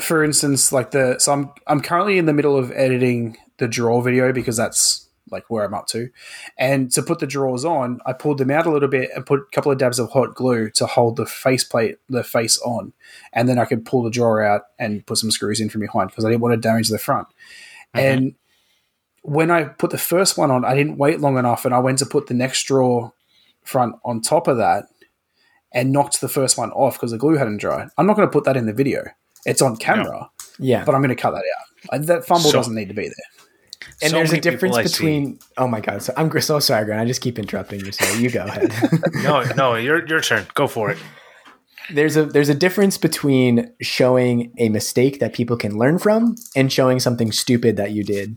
[0.00, 4.00] for instance, like the so I'm I'm currently in the middle of editing the draw
[4.00, 6.10] video because that's like where I'm up to.
[6.58, 9.40] And to put the drawers on, I pulled them out a little bit and put
[9.40, 12.92] a couple of dabs of hot glue to hold the faceplate, the face on,
[13.32, 16.10] and then I could pull the drawer out and put some screws in from behind
[16.10, 17.28] because I didn't want to damage the front.
[17.94, 17.98] Mm-hmm.
[17.98, 18.34] And
[19.22, 21.98] when I put the first one on, I didn't wait long enough, and I went
[21.98, 23.12] to put the next drawer
[23.62, 24.86] front on top of that,
[25.74, 27.88] and knocked the first one off because the glue hadn't dried.
[27.96, 29.04] I'm not going to put that in the video.
[29.46, 30.30] It's on camera.
[30.58, 30.84] Yeah.
[30.84, 31.44] But I'm going to cut that
[31.92, 32.06] out.
[32.06, 33.46] That fumble so, doesn't need to be there.
[34.02, 35.38] And so there's a difference between.
[35.56, 36.02] Oh my god!
[36.02, 37.00] So I'm so sorry, Grant.
[37.00, 37.92] I just keep interrupting you.
[37.92, 38.72] So you go ahead.
[39.22, 40.46] no, no, your your turn.
[40.54, 40.98] Go for it.
[41.90, 46.72] There's a there's a difference between showing a mistake that people can learn from and
[46.72, 48.36] showing something stupid that you did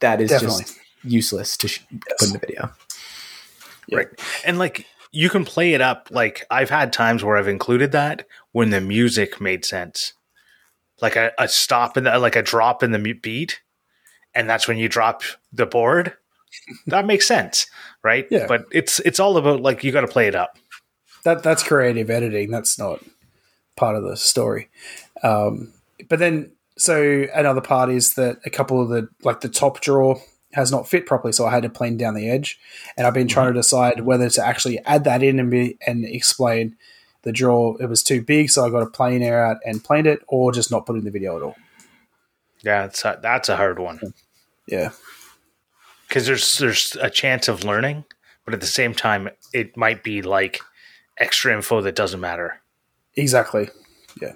[0.00, 0.64] that is Definitely.
[0.64, 2.00] just useless to sh- yes.
[2.18, 2.72] put in the video.
[3.90, 4.08] Right,
[4.44, 8.26] and like you can play it up like I've had times where I've included that
[8.52, 10.12] when the music made sense,
[11.00, 13.60] like a, a stop in the, like a drop in the beat,
[14.34, 16.14] and that's when you drop the board.
[16.86, 17.66] that makes sense,
[18.02, 18.26] right?
[18.30, 18.46] Yeah.
[18.46, 20.56] But it's it's all about like you got to play it up.
[21.24, 22.50] That that's creative editing.
[22.50, 23.02] That's not
[23.76, 24.68] part of the story.
[25.22, 25.72] Um,
[26.08, 30.20] but then, so another part is that a couple of the like the top drawer
[30.52, 32.58] has not fit properly, so I had to plane down the edge,
[32.96, 36.04] and I've been trying to decide whether to actually add that in and be and
[36.04, 36.76] explain
[37.22, 37.76] the draw.
[37.76, 40.52] It was too big, so I got a plane air out and planed it, or
[40.52, 41.56] just not put in the video at all.
[42.62, 44.00] Yeah, it's a, that's a hard one
[44.66, 44.90] Yeah,
[46.08, 48.04] because there's there's a chance of learning,
[48.44, 50.60] but at the same time, it might be like
[51.18, 52.60] extra info that doesn't matter.
[53.16, 53.68] exactly.
[54.20, 54.34] Yeah.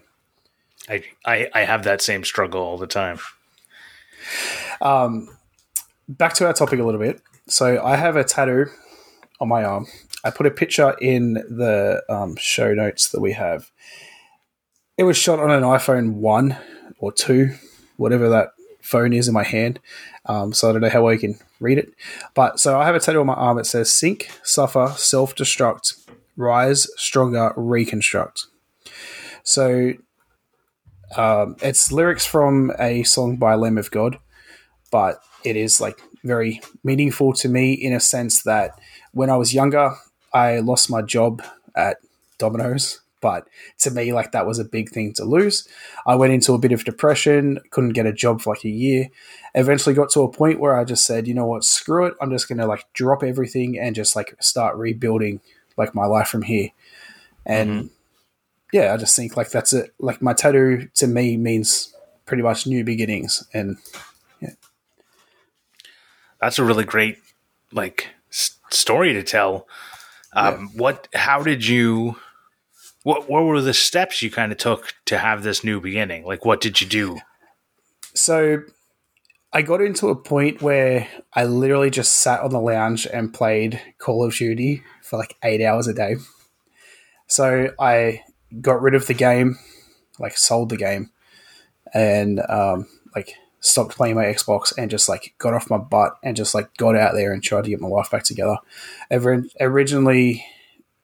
[0.88, 3.18] I, I, I have that same struggle all the time.
[4.80, 5.28] Um,
[6.08, 7.20] back to our topic a little bit.
[7.48, 8.66] So I have a tattoo
[9.40, 9.86] on my arm.
[10.24, 13.70] I put a picture in the um, show notes that we have.
[14.98, 16.56] It was shot on an iPhone one
[16.98, 17.54] or two,
[18.02, 18.50] whatever that
[18.82, 19.80] phone is in my hand.
[20.26, 21.92] Um, so I don't know how well you can read it.
[22.34, 26.06] But so I have a tattoo on my arm that says "Sink, Suffer, Self Destruct,
[26.36, 28.46] Rise, Stronger, Reconstruct."
[29.44, 29.92] So
[31.16, 34.18] um, it's lyrics from a song by Lamb of God,
[34.90, 38.78] but it is like very meaningful to me in a sense that
[39.12, 39.94] when I was younger,
[40.32, 41.42] I lost my job
[41.74, 41.98] at
[42.38, 43.01] Domino's.
[43.22, 45.66] But to me, like that was a big thing to lose.
[46.04, 49.08] I went into a bit of depression, couldn't get a job for like a year.
[49.54, 52.14] Eventually got to a point where I just said, you know what, screw it.
[52.20, 55.40] I'm just gonna like drop everything and just like start rebuilding
[55.78, 56.68] like my life from here.
[57.46, 57.90] And
[58.72, 59.94] yeah, I just think like that's it.
[59.98, 61.94] Like my tattoo to me means
[62.26, 63.46] pretty much new beginnings.
[63.54, 63.76] And
[64.40, 64.54] yeah.
[66.40, 67.18] That's a really great
[67.72, 69.68] like s- story to tell.
[70.32, 71.08] Um, What?
[71.14, 72.16] How did you?
[73.02, 73.28] What?
[73.28, 76.24] What were the steps you kind of took to have this new beginning?
[76.24, 77.18] Like, what did you do?
[78.14, 78.62] so
[79.54, 83.80] I got into a point where I literally just sat on the lounge and played
[83.98, 86.16] Call of Duty for like eight hours a day.
[87.26, 88.22] So I
[88.60, 89.58] got rid of the game,
[90.18, 91.10] like sold the game,
[91.92, 96.36] and um, like stopped playing my Xbox and just like got off my butt and
[96.36, 98.56] just like got out there and tried to get my life back together.
[99.10, 100.44] Ever- originally,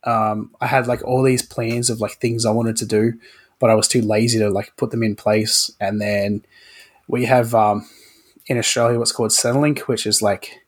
[0.05, 3.15] um, I had like all these plans of like things I wanted to do,
[3.59, 5.71] but I was too lazy to like put them in place.
[5.81, 6.45] And then
[7.09, 7.89] we have um,
[8.47, 10.61] in Australia what's called Centrelink, which is like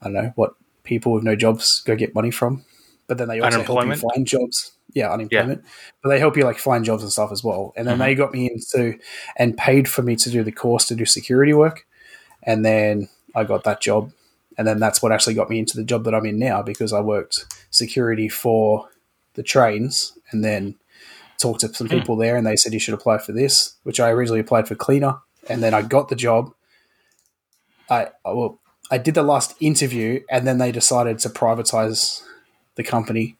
[0.00, 2.64] I don't know what people with no jobs go get money from,
[3.06, 3.68] but then they also help
[4.02, 4.72] you find jobs.
[4.92, 5.62] Yeah, unemployment.
[6.02, 7.72] But they help you like find jobs and stuff as well.
[7.76, 8.00] And then Mhm.
[8.00, 8.98] they got me into
[9.36, 11.86] and paid for me to do the course to do security work.
[12.42, 14.12] And then I got that job.
[14.56, 16.92] And then that's what actually got me into the job that I'm in now because
[16.92, 18.88] I worked security for
[19.34, 20.76] the trains and then
[21.38, 21.98] talked to some Hmm.
[21.98, 24.74] people there and they said you should apply for this, which I originally applied for
[24.74, 25.16] cleaner.
[25.48, 26.54] And then I got the job.
[27.90, 28.60] I I- well,
[28.90, 32.22] I did the last interview and then they decided to privatize
[32.76, 33.36] the company.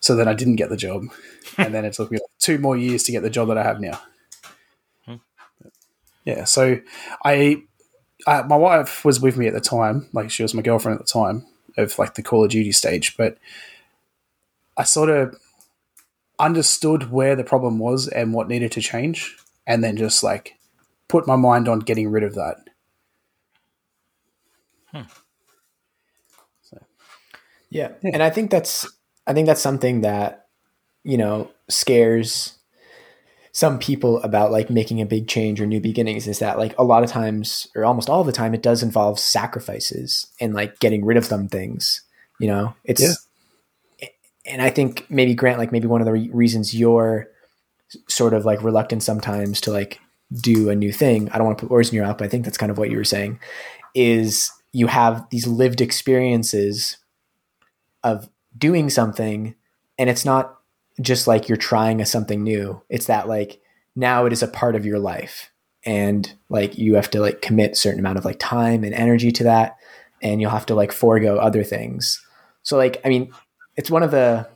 [0.00, 1.04] So then I didn't get the job.
[1.58, 3.62] and then it took me like two more years to get the job that I
[3.64, 4.00] have now.
[5.06, 5.16] Hmm.
[6.24, 6.44] Yeah.
[6.44, 6.78] So
[7.24, 7.62] I,
[8.26, 10.08] I, my wife was with me at the time.
[10.12, 11.46] Like she was my girlfriend at the time
[11.76, 13.16] of like the Call of Duty stage.
[13.16, 13.38] But
[14.78, 15.36] I sort of
[16.38, 19.36] understood where the problem was and what needed to change.
[19.66, 20.54] And then just like
[21.08, 22.56] put my mind on getting rid of that.
[24.92, 25.02] Hmm.
[27.70, 27.92] Yeah.
[28.02, 28.90] And I think that's
[29.26, 30.46] I think that's something that,
[31.04, 32.58] you know, scares
[33.52, 36.84] some people about like making a big change or new beginnings is that like a
[36.84, 41.04] lot of times or almost all the time it does involve sacrifices and like getting
[41.04, 42.02] rid of some things.
[42.38, 43.27] You know, it's
[44.48, 47.28] and I think maybe Grant, like maybe one of the re- reasons you're
[48.08, 50.00] sort of like reluctant sometimes to like
[50.32, 51.30] do a new thing.
[51.30, 52.78] I don't want to put words in your mouth, but I think that's kind of
[52.78, 53.40] what you were saying.
[53.94, 56.98] Is you have these lived experiences
[58.04, 59.54] of doing something,
[59.98, 60.58] and it's not
[61.00, 62.82] just like you're trying a something new.
[62.88, 63.60] It's that like
[63.96, 65.50] now it is a part of your life,
[65.84, 69.44] and like you have to like commit certain amount of like time and energy to
[69.44, 69.76] that,
[70.22, 72.22] and you'll have to like forego other things.
[72.62, 73.32] So like I mean,
[73.78, 74.46] it's one of the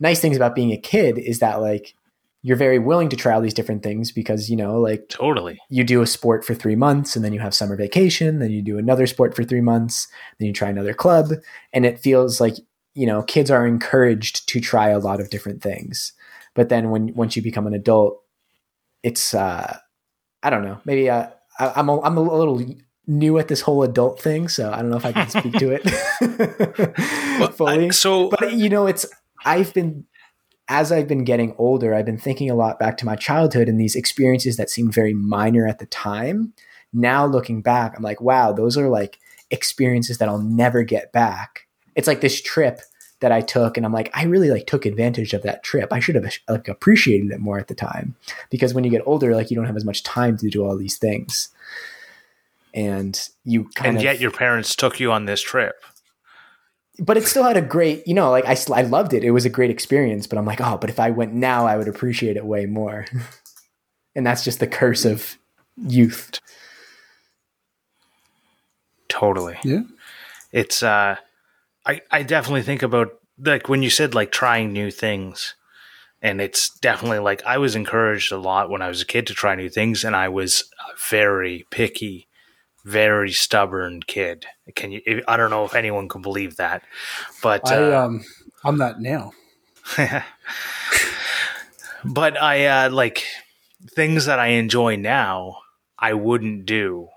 [0.00, 1.94] nice things about being a kid is that like
[2.42, 5.58] you're very willing to try all these different things because you know like Totally.
[5.70, 8.60] you do a sport for three months and then you have summer vacation then you
[8.60, 10.08] do another sport for three months
[10.38, 11.30] then you try another club.
[11.72, 12.56] And it feels like
[12.94, 16.12] you know kids are encouraged to try a lot of different things.
[16.54, 18.20] But then when once you become an adult
[19.04, 19.78] it's uh
[20.42, 20.80] i don't know.
[20.84, 21.28] Maybe uh,
[21.60, 22.60] I, i'm a, i'm a little
[23.06, 25.70] new at this whole adult thing so i don't know if i can speak to
[25.70, 25.82] it
[27.54, 27.86] fully.
[27.86, 29.06] I- so but you know, it's
[29.44, 30.04] I've been
[30.68, 33.78] as I've been getting older, I've been thinking a lot back to my childhood and
[33.78, 36.54] these experiences that seemed very minor at the time.
[36.92, 39.18] Now looking back, I'm like, wow, those are like
[39.50, 41.66] experiences that I'll never get back.
[41.94, 42.80] It's like this trip
[43.20, 45.92] that I took and I'm like, I really like took advantage of that trip.
[45.92, 48.14] I should have like appreciated it more at the time.
[48.48, 50.76] Because when you get older, like you don't have as much time to do all
[50.78, 51.50] these things.
[52.74, 55.76] And you kind and of yet your parents took you on this trip.
[56.98, 59.22] but it still had a great, you know, like I, I loved it.
[59.22, 61.76] It was a great experience, but I'm like, oh, but if I went now, I
[61.76, 63.06] would appreciate it way more.
[64.16, 65.38] and that's just the curse of
[65.76, 66.40] youth.
[69.08, 69.56] Totally.
[69.64, 69.82] Yeah.
[70.52, 71.16] It's uh
[71.86, 75.54] I I definitely think about like when you said like trying new things
[76.22, 79.34] and it's definitely like I was encouraged a lot when I was a kid to
[79.34, 80.64] try new things and I was
[81.10, 82.28] very picky
[82.84, 84.46] very stubborn kid.
[84.74, 86.82] Can you I don't know if anyone can believe that.
[87.42, 88.24] But I uh, um
[88.64, 89.32] I'm that now.
[92.04, 93.24] but I uh, like
[93.90, 95.58] things that I enjoy now.
[95.98, 97.08] I wouldn't do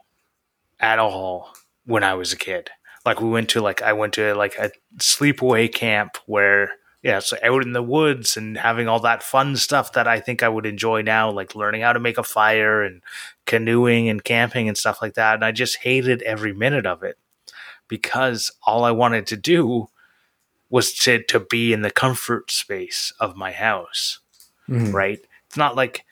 [0.79, 1.53] at all
[1.85, 2.69] when I was a kid.
[3.05, 6.71] Like we went to like I went to like a sleepaway camp where
[7.07, 10.43] yeah, so out in the woods and having all that fun stuff that I think
[10.43, 13.01] I would enjoy now, like learning how to make a fire and
[13.47, 15.35] canoeing and camping and stuff like that.
[15.35, 17.17] And I just hated every minute of it
[17.87, 19.87] because all I wanted to do
[20.69, 24.19] was to to be in the comfort space of my house
[24.69, 24.93] Mhm.
[24.93, 25.19] right?
[25.47, 26.03] It's not like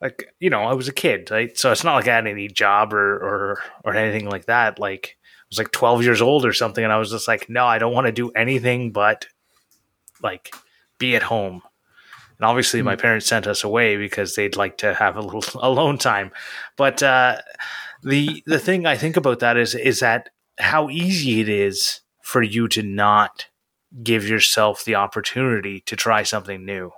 [0.00, 1.56] like you know I was a kid, right?
[1.58, 4.78] So it's not like I had any job or or or anything like that.
[4.78, 7.66] Like I was like twelve years old or something, and I was just like, no,
[7.66, 9.26] I don't want to do anything but
[10.22, 10.54] like
[10.98, 11.62] be at home.
[12.38, 15.98] And obviously, my parents sent us away because they'd like to have a little alone
[15.98, 16.32] time.
[16.76, 17.40] But uh,
[18.02, 22.42] the the thing I think about that is is that how easy it is for
[22.42, 23.46] you to not
[24.02, 26.90] give yourself the opportunity to try something new.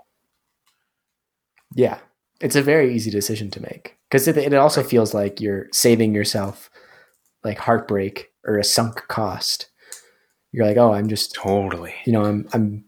[1.75, 1.99] Yeah.
[2.41, 6.15] It's a very easy decision to make because it, it also feels like you're saving
[6.15, 6.71] yourself
[7.45, 9.69] like heartbreak or a sunk cost.
[10.53, 11.95] You're like, oh, I'm just, Totally.
[12.07, 12.85] you know, I'm, I'm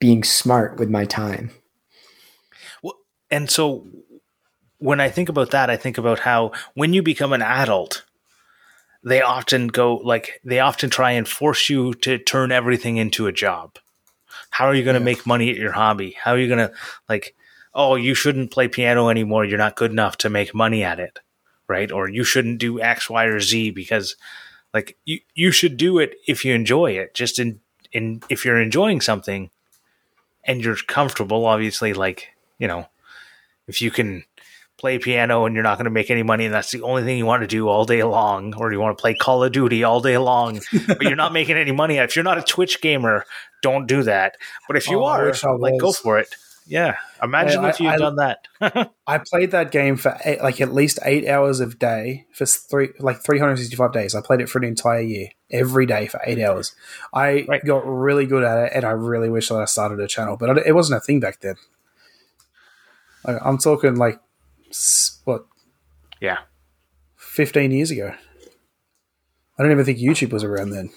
[0.00, 1.50] being smart with my time.
[2.82, 2.96] Well,
[3.30, 3.86] and so
[4.78, 8.04] when I think about that, I think about how when you become an adult,
[9.04, 13.32] they often go like they often try and force you to turn everything into a
[13.32, 13.78] job.
[14.50, 15.04] How are you going to Yeah.
[15.04, 16.16] make money at your hobby?
[16.18, 16.74] How are you going to
[17.08, 17.34] like
[17.72, 19.44] oh, you shouldn't play piano anymore.
[19.44, 21.20] You're not good enough to make money at it,
[21.68, 21.92] right?
[21.92, 24.16] Or you shouldn't do X, Y, or Z because
[24.74, 27.14] like you you should do it if you enjoy it.
[27.14, 27.60] Just in
[27.92, 29.50] in if you're enjoying something
[30.44, 32.28] and you're comfortable, obviously like,
[32.58, 32.86] you know,
[33.66, 34.24] if you can
[34.78, 37.18] play piano and you're not going to make any money and that's the only thing
[37.18, 39.84] you want to do all day long or you want to play call of duty
[39.84, 43.26] all day long but you're not making any money if you're not a twitch gamer
[43.62, 44.38] don't do that.
[44.66, 45.26] But if you Oh, are
[45.58, 46.34] like go for it
[46.66, 48.46] yeah imagine I- if you'd I- done that
[49.06, 52.90] I played that game for eight, like at least eight hours of day for three
[53.00, 54.14] like 365 days.
[54.14, 56.74] I played it for an entire year, every day for eight hours.
[57.12, 57.64] I Right.
[57.64, 60.58] got really good at it, and I really wish that I started a channel, but
[60.58, 61.56] it wasn't a thing back then.
[63.26, 64.20] Like, I'm talking like
[65.24, 65.46] what
[66.20, 66.38] yeah
[67.16, 68.14] 15 years ago.
[69.58, 70.90] I don't even think YouTube was around then,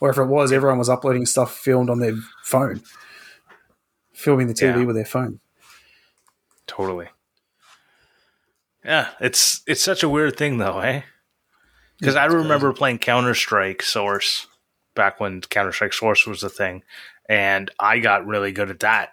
[0.00, 2.82] or if it was, everyone was uploading stuff filmed on their phone,
[4.22, 4.84] filming the TV Yeah.
[4.84, 5.40] with their phone.
[6.66, 7.08] totally
[8.84, 11.02] yeah it's it's such a weird thing though eh
[11.98, 14.46] because i remember playing counter-strike source
[14.94, 16.82] back when counter-strike source was a thing
[17.28, 19.10] and i got really good at that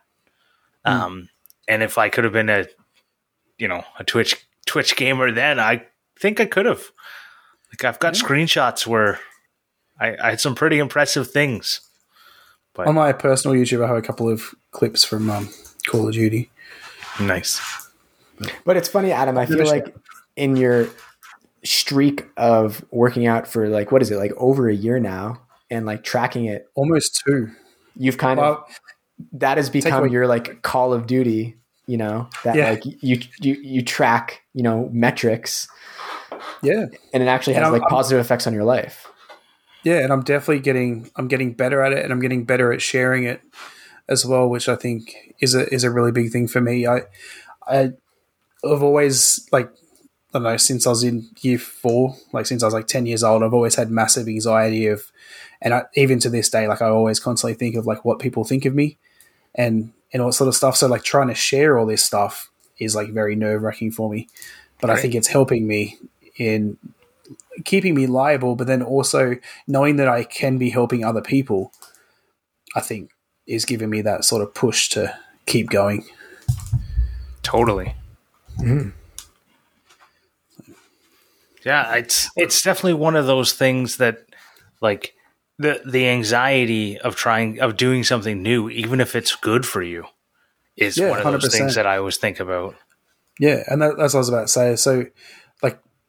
[0.86, 0.92] Hmm.
[0.92, 1.30] um
[1.68, 2.66] and if i could have been a
[3.58, 4.36] you know a twitch
[4.66, 5.86] twitch gamer then i
[6.20, 6.84] think i could have
[7.72, 8.24] like i've got Yeah.
[8.24, 9.20] screenshots where
[10.00, 11.82] I, I had some pretty impressive things
[12.78, 15.50] On my personal YouTube, I have a couple of clips from um,
[15.88, 16.50] Call of Duty.
[17.20, 17.60] nice
[18.64, 19.38] But it's funny, Adam.
[19.38, 19.94] I feel like
[20.38, 20.88] in your
[21.66, 25.86] streak of working out for like what is it like over a year now, and
[25.86, 27.50] like tracking it, Almost two.
[27.98, 28.64] you've kind of
[29.34, 31.58] that has become your like Call of Duty.
[31.86, 32.70] You know that Yeah.
[32.70, 35.68] like you you you track you know metrics,
[36.62, 39.08] yeah, and it actually And has I'm- like I'm- positive effects on your life.
[39.84, 42.82] Yeah, and I'm definitely getting I'm getting better at it, and I'm getting better at
[42.82, 43.42] sharing it
[44.08, 46.86] as well, which I think is a is a really big thing for me.
[46.86, 47.04] I
[47.68, 47.92] I
[48.64, 49.72] I've always like
[50.34, 53.06] I don't know since I was in year four, like since I was like ten
[53.06, 55.12] years old, I've always had massive anxiety of,
[55.62, 58.44] and I, even to this day, like I always constantly think of like what people
[58.44, 58.98] think of me,
[59.56, 60.76] and and all sort of stuff.
[60.76, 64.28] So like trying to share all this stuff is like very nerve wracking for me,
[64.82, 65.98] but I think it's helping me
[66.38, 66.78] in
[67.66, 69.36] keeping me liable, but then also
[69.68, 71.72] knowing that I can be helping other people
[72.76, 73.12] I think
[73.48, 76.06] is giving me that sort of push to keep going.
[77.42, 77.96] Totally.
[78.60, 78.90] Mm-hmm.
[81.66, 84.20] Yeah, it's it's definitely one of those things that
[84.82, 85.14] like
[85.58, 90.06] the the anxiety of trying of doing something new, even if it's good for you,
[90.78, 91.58] is Yeah, one of those 100%.
[91.58, 92.76] things that I always think about.
[93.40, 94.76] Yeah, and that, that's what I was about to say.
[94.76, 95.14] So, like,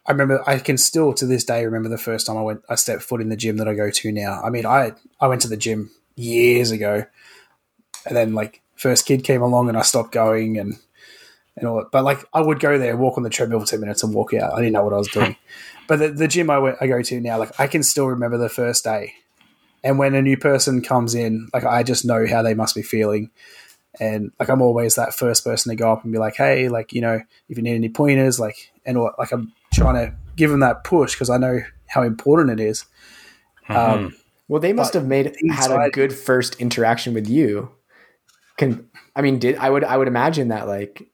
[0.05, 2.75] I remember I can still to this day remember the first time I went, I
[2.75, 4.41] stepped foot in the gym that I go to now.
[4.41, 7.05] I mean, I I went to the gym years ago,
[8.05, 10.75] and then like first kid came along and I stopped going and
[11.55, 11.91] and all that.
[11.91, 14.33] But like, I would go there, walk on the treadmill for ten minutes, and walk
[14.33, 14.53] out.
[14.53, 15.35] I didn't know what I was doing.
[15.87, 18.37] but the, the gym I went, I go to now, like, I can still remember
[18.37, 19.13] the first day.
[19.83, 22.83] And when a new person comes in, like I just know how they must be
[22.83, 23.31] feeling
[23.99, 26.93] and like I'm always that first person to go up and be like, hey, like
[26.93, 30.51] you know, if you need any pointers, like and all, like I'm trying to give
[30.51, 32.85] them that push because I know how important it is.
[33.69, 34.15] Um,
[34.47, 37.71] Well, they must have made had a good first interaction with you.
[38.57, 41.09] Can I mean, did I would I would imagine that like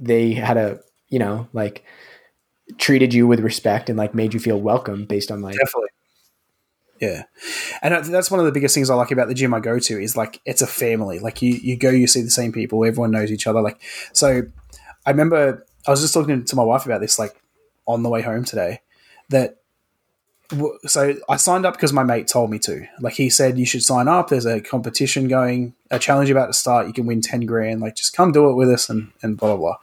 [0.00, 1.84] they had a you know like
[2.78, 5.88] treated you with respect and like made you feel welcome based on like definitely.
[7.00, 7.22] Yeah,
[7.80, 10.02] and that's one of the biggest things I like about the gym I go to
[10.02, 11.18] is like it's a family.
[11.18, 13.62] Like you, you go, you see the same people, everyone knows each other.
[13.62, 13.80] Like
[14.12, 14.42] so,
[15.06, 17.40] I remember I was just talking to my wife about this like
[17.86, 18.80] on the way home today.
[19.28, 19.60] That
[20.86, 22.86] so I signed up because my mate told me to.
[23.00, 24.28] Like he said, you should sign up.
[24.28, 26.86] There's a competition going, a challenge about to start.
[26.86, 27.80] You can win ten grand.
[27.80, 29.76] Like just come do it with us and and blah blah blah.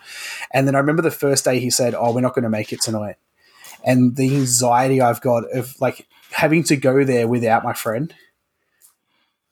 [0.51, 2.73] And then I remember the first day he said, "Oh, we're not going to make
[2.73, 3.15] it tonight."
[3.83, 8.13] And the anxiety I've got of like having to go there without my friend.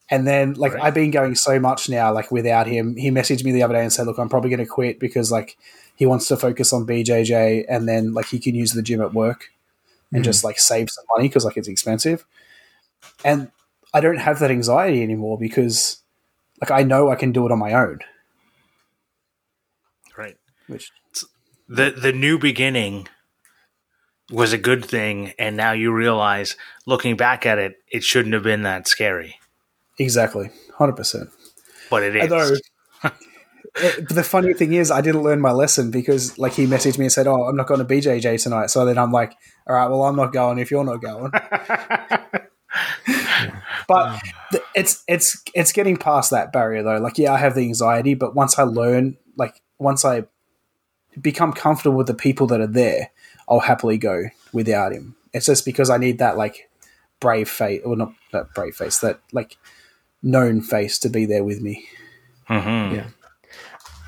[0.09, 0.83] And then like Right.
[0.83, 2.95] I've been going so much now, like without him.
[2.95, 5.57] He messaged me the other day and said, Look, I'm probably gonna quit because like
[5.95, 9.13] he wants to focus on BJJ and then like he can use the gym at
[9.13, 9.49] work
[10.11, 10.25] and Mhm.
[10.25, 12.25] just like save some money because like it's expensive.
[13.23, 13.51] And
[13.93, 16.01] I don't have that anxiety anymore because
[16.61, 17.99] like I know I can do it on my own.
[20.17, 20.37] Right.
[20.67, 20.91] Which
[21.67, 23.07] The the new beginning
[24.31, 26.55] was a good thing, and now you realize,
[26.87, 29.35] looking back at it, it shouldn't have been that scary,
[29.97, 30.49] exactly.
[30.75, 31.29] Hundred percent.
[31.89, 32.31] but it is.
[32.31, 32.55] Although,
[33.03, 33.09] eh,
[33.75, 37.05] it, the funny thing is, I didn't learn my lesson because, like, he messaged me
[37.05, 39.35] and said, "Oh, I'm not going to BJJ tonight." So then I'm like,
[39.67, 41.31] "All right, well, I'm not going if you're not going."
[43.87, 44.19] but
[44.51, 46.97] th- it's it's it's getting past that barrier though.
[46.97, 50.25] Like, yeah, I have the anxiety, but once I learn, like, once I
[51.21, 53.11] become comfortable with the people that are there,
[53.47, 55.15] I'll happily go without him.
[55.33, 56.69] It's just because I need that like
[57.19, 59.57] brave face, or not that brave face, that like
[60.21, 61.87] known face to be there with me.
[62.49, 62.95] Mhm.
[62.95, 63.07] Yeah.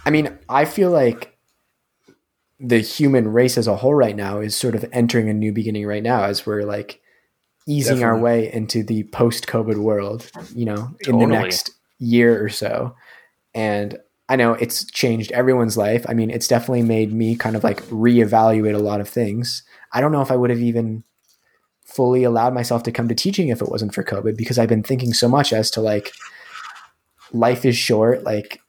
[0.05, 1.38] I mean, I feel like
[2.60, 5.86] the human race as a whole right now is sort of entering a new beginning
[5.86, 7.01] right now as we're like
[7.68, 12.49] easing our way into the post COVID world, you know, in the next year or
[12.49, 12.95] so.
[13.53, 13.99] And
[14.30, 16.05] I know it's changed everyone's life.
[16.08, 19.64] I mean, it's definitely made me kind of like reevaluate a lot of things.
[19.91, 21.03] I don't know if I would have even
[21.88, 24.83] fully allowed myself to come to teaching if it wasn't for COVID because I've been
[24.83, 26.13] thinking so much as to like
[27.33, 28.23] life is short.
[28.23, 28.61] Like,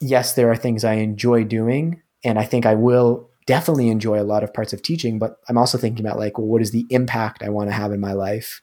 [0.00, 4.22] yes, there are things I enjoy doing, and I think I will definitely enjoy a
[4.22, 6.86] lot of parts of teaching, but I'm also thinking about like, well, what is the
[6.90, 8.62] impact I want to have in my life?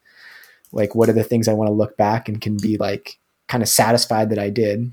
[0.72, 3.64] Like, what are the things I want to look back and can be like kind
[3.64, 4.92] of satisfied that I did?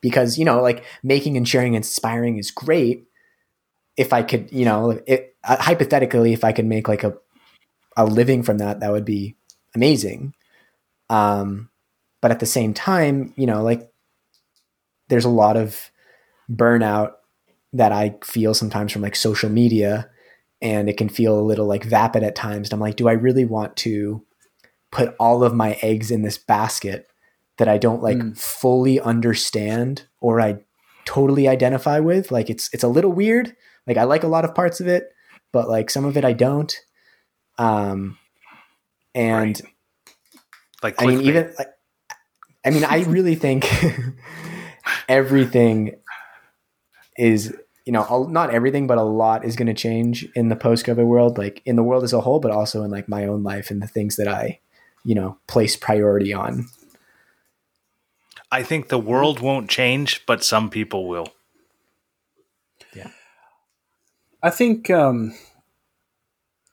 [0.00, 3.04] Because, you know, like making and sharing and inspiring is great.
[3.96, 7.14] If I could, you know, it, hypothetically, if I could make like a,
[7.96, 9.36] a living from that, that would be
[9.74, 10.34] amazing.
[11.10, 11.70] Um,
[12.20, 13.90] but at the same time, you know, like
[15.08, 15.90] there's a lot of
[16.50, 17.12] burnout
[17.72, 20.10] that I feel sometimes from like social media
[20.60, 22.68] and it can feel a little like vapid at times.
[22.68, 24.24] And I'm like, do I really want to
[24.90, 27.06] put all of my eggs in this basket
[27.58, 28.38] that I don't like Mm.
[28.38, 30.58] fully understand or I
[31.04, 32.30] totally identify with?
[32.30, 33.56] Like it's it's a little weird.
[33.86, 35.12] Like I like a lot of parts of it,
[35.52, 36.74] but like some of it I don't.
[37.62, 38.18] Um
[39.14, 39.60] and
[40.82, 41.26] Like I mean, clickbait.
[41.26, 41.68] even like,
[42.64, 43.68] I mean, I really think
[45.08, 45.96] everything
[47.16, 47.54] is,
[47.84, 51.04] you know, a- not everything, but a lot is going to change in the post-COVID
[51.06, 53.70] world, like in the world as a whole, but also in like my own life
[53.70, 54.58] and the things that I,
[55.04, 56.66] you know, place priority on.
[58.50, 61.28] I think the world won't change, but some people will.
[62.94, 63.08] Yeah
[64.42, 65.34] i think um,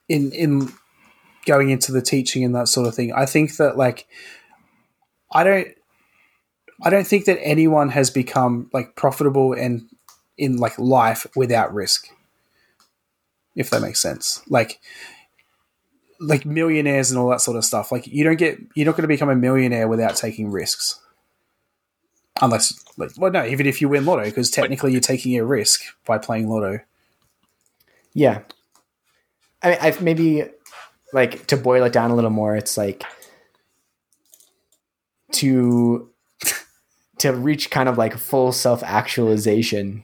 [0.07, 0.71] in in
[1.49, 4.07] going into the teaching and that sort of thing, I think that like
[5.31, 5.67] I don't
[6.83, 9.89] I don't think that anyone has become like profitable and
[10.37, 12.07] in like life without risk.
[13.55, 14.43] If that makes sense.
[14.47, 14.79] Like
[16.19, 17.91] like millionaires and all that sort of stuff.
[17.91, 21.01] Like you don't get you're not going to become a millionaire without taking risks.
[22.41, 25.81] Unless, like, well, no, even if you win lotto, because technically you're taking a risk
[26.05, 26.79] by playing lotto.
[28.13, 28.43] Yeah.
[29.61, 30.45] I, mean, I've maybe
[31.13, 32.55] like to boil it down a little more.
[32.55, 33.03] It's like
[35.33, 36.09] to
[37.19, 40.03] to reach kind of like full self actualization.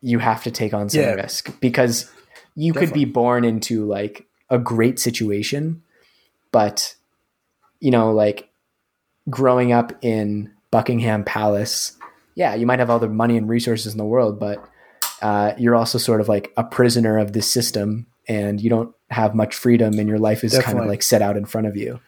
[0.00, 1.12] You have to take on some Yeah.
[1.12, 2.10] risk because
[2.56, 5.82] you could be born into like a great situation,
[6.50, 6.96] but
[7.80, 8.50] you know, like
[9.30, 11.96] growing up in Buckingham Palace,
[12.34, 14.64] yeah, you might have all the money and resources in the world, but
[15.20, 19.34] uh, you're also sort of like a prisoner of this system and you don't have
[19.34, 22.00] much freedom and your life is kind of like set out in front of you.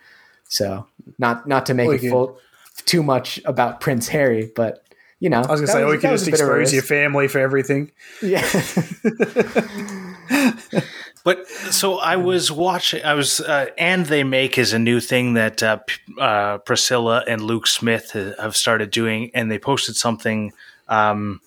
[0.48, 0.86] So
[1.18, 2.38] not not to make Or it full
[2.84, 4.80] too much about Prince Harry, but
[5.20, 7.38] you know, I was going to say, or you can just expose your family for
[7.38, 7.92] everything.
[8.20, 8.42] Yeah.
[11.24, 13.02] But so I was watching.
[13.02, 15.78] I was, uh, and they make is a new thing that uh,
[16.20, 20.52] uh, Priscilla and Luke Smith have started doing, and they posted something.
[20.86, 21.40] Um,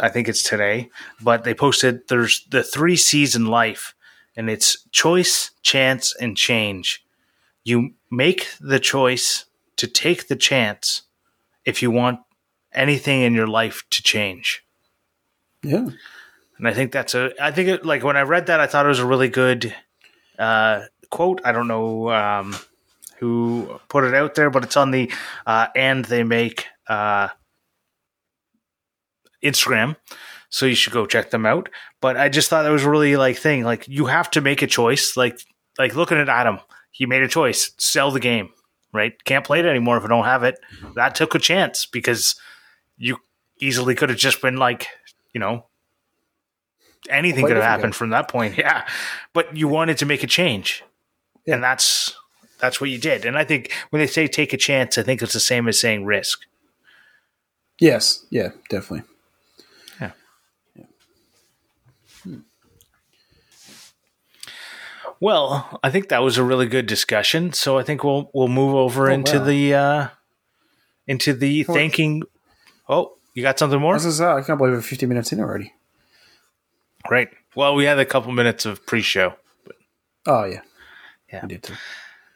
[0.00, 0.90] I think it's today,
[1.20, 3.92] but they posted there's the three season life,
[4.38, 7.04] and it's choice, chance, and change.
[7.64, 11.02] You make the choice to take the chance
[11.64, 12.20] if you want
[12.72, 14.64] anything in your life to change.
[15.64, 15.88] Yeah.
[16.56, 17.32] And I think that's a.
[17.40, 19.74] I think it, like when I read that, I thought it was a really good
[20.38, 21.40] uh, quote.
[21.44, 22.56] I don't know um,
[23.18, 25.10] who put it out there, but it's on the
[25.46, 27.28] uh, and they make uh,
[29.42, 29.96] Instagram,
[30.50, 31.68] so you should go check them out.
[32.00, 33.64] But I just thought that was really like thing.
[33.64, 35.16] Like you have to make a choice.
[35.16, 35.40] Like
[35.78, 36.58] like looking at Adam,
[36.90, 37.72] he made a choice.
[37.78, 38.50] Sell the game,
[38.92, 39.12] right?
[39.24, 40.58] Can't play it anymore if I don't have it.
[40.94, 42.34] That took a chance because
[42.96, 43.18] you
[43.60, 44.86] easily could have just been like,
[45.32, 45.66] you know,
[47.10, 48.56] anything could have happened from that point.
[48.58, 48.86] Yeah,
[49.32, 50.82] but you wanted to make a change,
[51.46, 51.54] Yeah.
[51.54, 52.16] and that's
[52.60, 53.24] that's what you did.
[53.24, 55.78] And I think when they say take a chance, I think it's the same as
[55.78, 56.40] saying risk.
[57.78, 58.26] Yes.
[58.30, 58.48] Yeah.
[58.68, 59.08] Definitely.
[65.20, 67.52] Well, I think that was a really good discussion.
[67.52, 69.44] So I think we'll we'll move over Oh, into wow.
[69.44, 70.08] the uh,
[71.06, 72.22] into the Well- thanking.
[72.88, 73.94] Oh, you got something more?
[73.94, 75.74] I, was gonna I can't believe we're 50 minutes in already.
[77.04, 77.28] Great.
[77.54, 79.34] Well, we had a couple minutes of pre-show.
[80.26, 80.60] Oh, yeah.
[81.32, 81.42] Yeah.
[81.42, 81.74] We did too.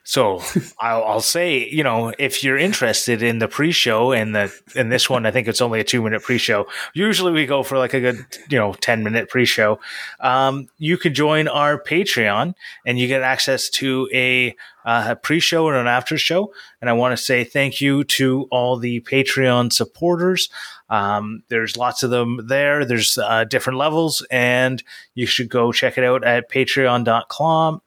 [0.05, 0.41] So
[0.81, 5.09] I'll, I'll say, you know, if you're interested in the pre-show and the in this
[5.09, 6.67] one, I think it's only a two minute pre-show.
[6.95, 9.79] Usually we go for like a good, you know, ten minute pre-show.
[10.21, 15.77] Um, you can join our Patreon and you get access to a, uh, pre-show and
[15.77, 16.53] an after show.
[16.81, 20.49] And I want to say thank you to all the Patreon supporters.
[20.91, 22.85] Um, there's lots of them there.
[22.85, 24.83] There's uh, different levels, and
[25.15, 27.81] you should go check it out at patreon.com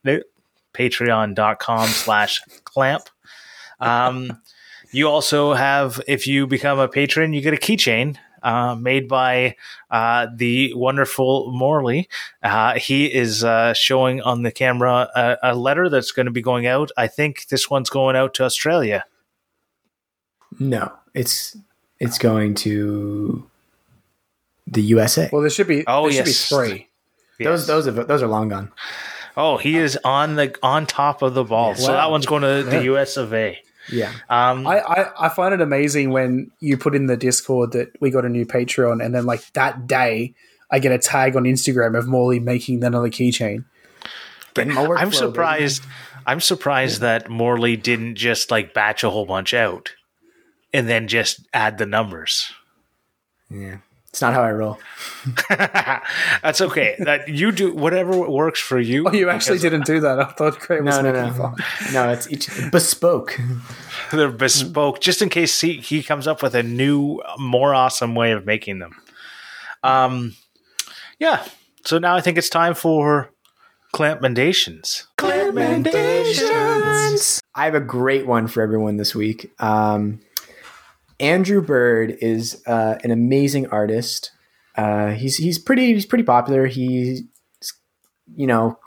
[0.76, 3.10] patreon.com slash clamp.
[3.80, 4.42] Um,
[4.92, 9.56] you also have, if you become a patron, you get a keychain uh, made by
[9.90, 12.08] uh, the wonderful Morley.
[12.44, 16.42] Uh, he is uh, showing on the camera a, a letter that's going to be
[16.42, 16.92] going out.
[16.96, 19.04] I think this one's going out to Australia.
[20.60, 21.58] no, it's
[22.00, 23.50] it's going to
[24.68, 25.30] the USA.
[25.32, 25.84] Well, there should be.
[25.88, 26.50] Oh, there should yes.
[26.50, 26.90] be three.
[27.40, 28.72] those those are those are long gone.
[29.38, 31.76] Oh, he is on the on top of the ball.
[31.76, 31.98] So Wow.
[31.98, 32.78] that one's going to Yeah.
[32.80, 33.60] the US of A.
[33.92, 34.12] Yeah.
[34.30, 38.10] Um, I, I, I find it amazing when you put in the Discord that we
[38.10, 40.34] got a new Patreon, and then like that day,
[40.72, 43.66] I get a tag on Instagram of Morley making another keychain.
[44.56, 45.84] Getting my workflow, I'm surprised.
[46.26, 49.92] I'm surprised that Morley didn't just like batch a whole bunch out
[50.74, 52.52] and then just add the numbers.
[53.52, 53.78] Yeah.
[54.16, 54.80] It's not how I roll.
[55.50, 56.96] That's okay.
[57.00, 59.06] That you do whatever works for you.
[59.06, 60.22] Oh, you actually didn't do that.
[60.22, 61.34] I thought Craig was No, no, no.
[61.34, 61.56] fun.
[61.92, 63.38] No, it's each bespoke.
[64.14, 68.32] They're bespoke, just in case he, he comes up with a new, more awesome way
[68.32, 68.96] of making them.
[69.84, 70.38] Um,
[71.20, 71.46] yeah.
[71.84, 73.32] So now I think it's time for
[73.92, 75.08] clamp mendations.
[75.18, 77.42] Clamp Mendations!
[77.54, 79.52] I have a great one for everyone this week.
[79.60, 80.22] Um,
[81.20, 84.32] Andrew Bird is uh, an amazing artist.
[84.76, 86.68] Uh, he's he's pretty he's pretty popular.
[86.68, 87.24] He's
[88.36, 88.78] you know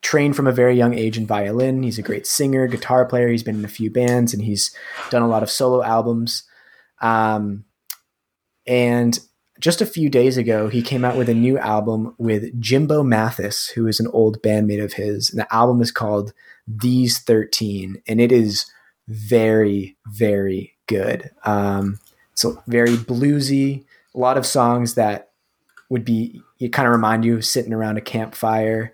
[0.00, 1.82] trained from a very young age in violin.
[1.82, 3.28] He's a great singer, guitar player.
[3.28, 4.74] He's been in a few bands and he's
[5.10, 6.44] done a lot of solo albums.
[7.00, 7.64] Um,
[8.66, 9.18] and
[9.58, 13.72] just a few days ago, he came out with a new album with Jimbo Mathus,
[13.72, 15.30] who is an old bandmate of his.
[15.30, 16.32] And the album is called
[16.66, 18.66] These 13, and it is
[19.08, 21.30] very, very good.
[21.44, 22.00] Um,
[22.34, 23.84] so very bluesy,
[24.14, 25.30] a lot of songs that
[25.88, 28.92] would be, you kind of remind you of sitting around a campfire.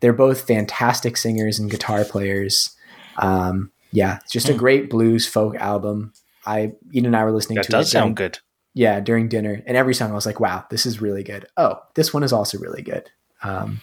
[0.00, 2.76] they're both fantastic singers and guitar players.
[3.18, 6.12] Um, yeah, it's just a great blues folk album.
[6.44, 7.92] I Ian and I were listening That to does it.
[7.92, 8.38] during- sound good.
[8.74, 11.78] yeah, during dinner, and every song I was like, "Wow, this is really good." Oh,
[11.94, 13.10] this one is also really good.
[13.44, 13.80] Um,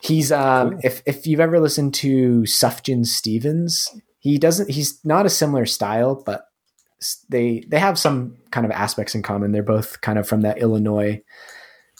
[0.00, 3.88] he's um, if if you've ever listened to Sufjan Stevens,
[4.20, 4.70] he doesn't.
[4.70, 6.46] He's not a similar style, but
[7.28, 9.52] they they have some kind of aspects in common.
[9.52, 11.22] They're both kind of from that Illinois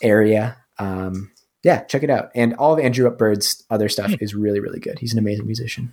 [0.03, 0.59] area.
[0.79, 2.31] Um, yeah, check it out.
[2.35, 4.99] And all of Andrew Upbird's other stuff is really really good.
[4.99, 5.93] He's an amazing musician.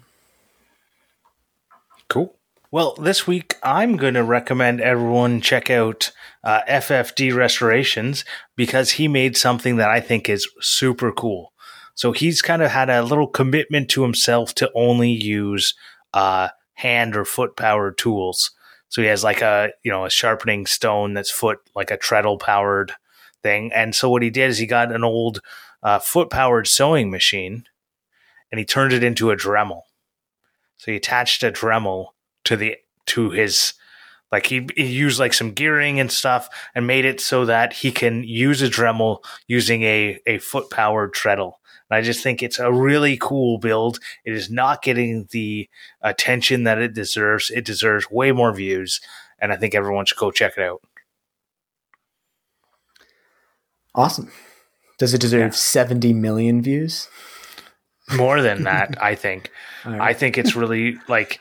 [2.10, 2.36] Cool.
[2.70, 6.12] Well, this week I'm going to recommend everyone check out
[6.44, 8.26] uh, FFD Restorations
[8.58, 11.54] because he made something that I think is super cool.
[11.96, 15.74] So he's kind of had a little commitment to himself to only use
[16.14, 18.52] uh, hand or foot powered tools.
[18.90, 22.38] So he has like a you know a sharpening stone that's foot like a treadle
[22.38, 22.94] powered
[23.44, 23.72] thing.
[23.74, 25.42] And so what he did is he got an old
[25.84, 27.66] uh, foot powered sewing machine
[28.52, 29.82] and he turned it into a Dremel.
[30.78, 32.08] So he attached a Dremel
[32.46, 32.78] to the
[33.08, 33.74] to his
[34.32, 37.92] like he, he used like some gearing and stuff and made it so that he
[37.92, 41.60] can use a Dremel using a a foot powered treadle.
[41.90, 44.00] And I just think it's a really cool build.
[44.26, 45.70] It is not getting the
[46.02, 47.50] attention that it deserves.
[47.50, 49.00] It deserves way more views,
[49.40, 50.82] and I think everyone should go check it out.
[53.96, 54.32] Awesome.
[55.00, 55.58] Does it deserve Yeah.
[55.58, 57.08] seventy million views?
[58.16, 59.52] More than that, I think.
[59.86, 61.40] All I think it's really like,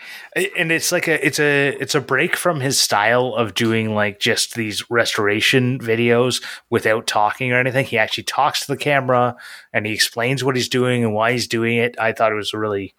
[0.57, 4.21] and it's like a it's a it's a break from his style of doing like
[4.21, 7.87] just these restoration videos without talking or anything.
[7.87, 9.37] He actually talks to the camera
[9.73, 11.97] and he explains what he's doing and why he's doing it.
[11.99, 12.95] I thought it was a really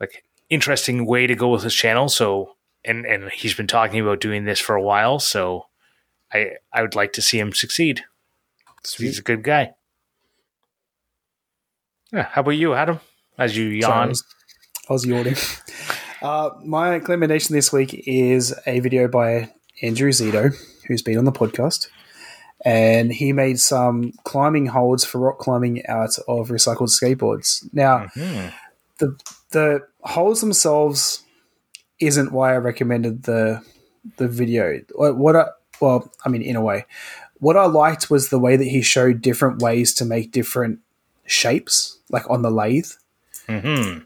[0.00, 2.08] like interesting way to go with his channel.
[2.08, 5.18] So, and and he's been talking about doing this for a while.
[5.18, 5.66] So,
[6.32, 8.04] I I would like to see him succeed.
[8.96, 9.74] He's a good guy.
[12.12, 12.24] Yeah.
[12.24, 13.00] How about you, Adam?
[13.38, 14.08] As you Sorry, yawn.
[14.10, 14.24] was,
[14.88, 15.36] I was yawning.
[16.20, 19.50] Uh, my recommendation this week is a video by
[19.82, 20.54] Andrew Zito,
[20.86, 21.88] who's been on the podcast.
[22.64, 27.68] And he made some climbing holds for rock climbing out of recycled skateboards.
[27.72, 28.52] Now, Mhm.
[28.98, 29.16] the
[29.50, 31.22] the holes themselves
[31.98, 33.62] isn't why I recommended the
[34.16, 34.80] the video.
[34.94, 35.46] What I
[35.80, 36.84] well, I mean, in a way,
[37.40, 40.78] what I liked was the way that he showed different ways to make different
[41.26, 42.90] shapes, like on the lathe,
[43.48, 44.04] Mhm.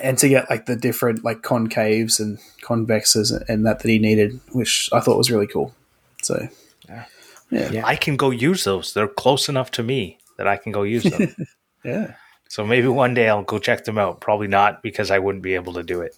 [0.00, 4.40] And to get like the different like concaves and convexes and that that he needed,
[4.52, 5.74] which I thought was really cool.
[6.22, 6.48] So,
[6.88, 7.04] Yeah.
[7.50, 7.86] yeah.
[7.86, 8.94] I can go use those.
[8.94, 11.34] They're close enough to me that I can go use them.
[11.84, 12.14] yeah.
[12.48, 14.20] so maybe one day I'll go check them out.
[14.20, 16.16] Probably not because I wouldn't be able to do it.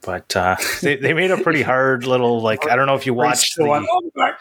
[0.00, 3.14] But uh, they, they made a pretty hard little like I don't know if you
[3.14, 4.34] watched the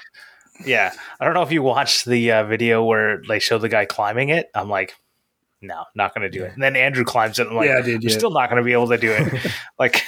[0.66, 3.86] yeah I don't know if you watched the uh, video where they show the guy
[3.86, 4.50] climbing it.
[4.56, 4.96] I'm like,
[5.62, 6.54] no, not going to do it.
[6.54, 7.48] And then Andrew climbs it.
[7.48, 8.02] I'm like, yeah, I did.
[8.04, 9.52] you're Yeah, still not going to be able to do it.
[9.80, 10.04] like,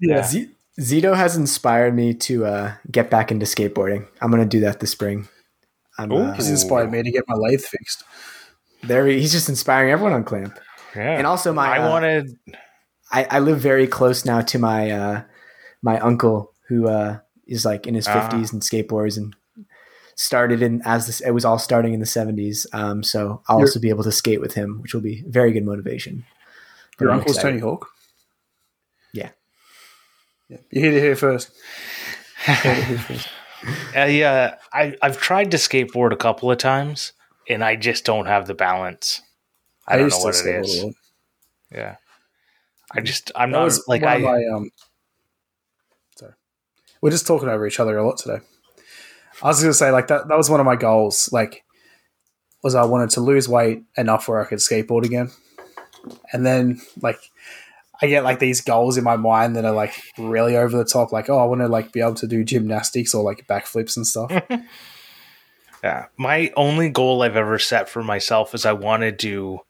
[0.00, 0.22] yeah.
[0.22, 0.50] Z-
[0.80, 4.06] Zito has inspired me to uh, get back into skateboarding.
[4.20, 5.28] I'm going to do that this spring.
[5.98, 6.16] I'm, Ooh.
[6.16, 8.02] uh, He's inspired me to get my lathe fixed.
[8.82, 9.06] there.
[9.06, 10.58] He's just inspiring everyone on Clamp.
[10.96, 11.16] yeah.
[11.16, 12.36] And also my, I uh, wanted.
[13.12, 15.22] I, I live very close now to my uh,
[15.82, 18.28] my uncle who uh, is like in his Ah.
[18.28, 19.36] 50s and skateboards and
[20.16, 22.66] started in as this it was all starting in the 70s.
[22.72, 25.52] Um, so I'll Your- also be able to skate with him, which will be very
[25.52, 26.24] good motivation.
[27.00, 27.60] Your I'm uncle's excited.
[27.60, 27.88] Tony Hawk.
[29.12, 29.30] Yeah.
[30.48, 30.58] yeah.
[30.70, 31.50] You heard it here first.
[32.46, 33.28] You heard it here first.
[33.96, 37.12] I, uh, I I've tried to skateboard a couple of times,
[37.48, 39.22] and I just don't have the balance.
[39.88, 40.84] I, don't know what it skateboard a is.
[40.84, 40.94] lot.
[41.72, 41.96] Yeah,
[42.92, 44.16] I just I'm That not was like one I.
[44.16, 44.70] of my, um,
[46.18, 46.32] sorry.
[47.00, 48.40] We're just talking over each other a lot today.
[49.42, 50.28] I was going to say, like that.
[50.28, 51.28] That was one of my goals.
[51.32, 51.64] Like,
[52.62, 55.30] was I wanted to lose weight enough where I could skateboard again,
[56.32, 57.18] and then like
[58.00, 61.12] I get like these goals in my mind that are like really over the top.
[61.12, 64.06] Like, oh, I want to like be able to do gymnastics or like backflips and
[64.06, 64.30] stuff.
[65.82, 69.60] Yeah, my only goal I've ever set for myself is I want to do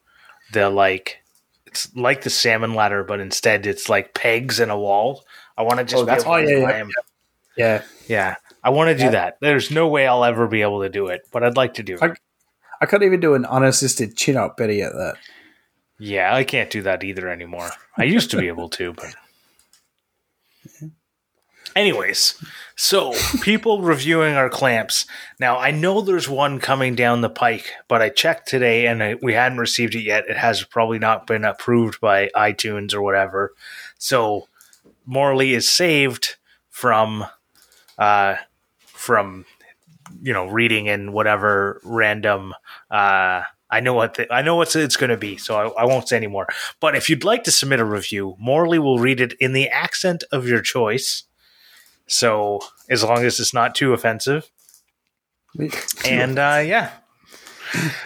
[0.52, 1.18] the like
[1.66, 5.24] it's like the salmon ladder, but instead it's like pegs and a wall.
[5.58, 6.90] I want to just Oh, be that's- able to oh, yeah, yeah, climb.
[7.56, 9.10] yeah, Yeah, I want to do Yeah.
[9.10, 9.36] that.
[9.40, 11.94] There's no way I'll ever be able to do it, but I'd like to do
[11.94, 12.02] it.
[12.02, 12.14] I-
[12.80, 14.56] I couldn't even do an unassisted chin up.
[14.56, 15.14] Better yet, that.
[15.98, 17.70] Yeah, I can't do that either anymore.
[17.96, 19.14] I used to be able to, but.
[21.76, 22.34] Anyways,
[22.76, 25.06] so people reviewing our clamps.
[25.40, 29.14] Now, I know there's one coming down the pike, but I checked today and I,
[29.20, 30.24] we hadn't received it yet.
[30.28, 33.54] It has probably not been approved by iTunes or whatever.
[33.98, 34.46] So,
[35.04, 36.36] Morley is saved
[36.70, 37.24] from,
[37.98, 38.36] uh,
[39.04, 39.44] from,
[40.22, 42.54] you know, reading in whatever random,
[42.90, 45.84] uh, I know what the, I know what it's going to be, so I, I
[45.84, 46.46] won't say anymore.
[46.80, 50.24] But if you'd like to submit a review, Morley will read it in the accent
[50.32, 51.24] of your choice.
[52.06, 54.50] So as long as it's not too offensive,
[56.04, 56.90] and uh, yeah,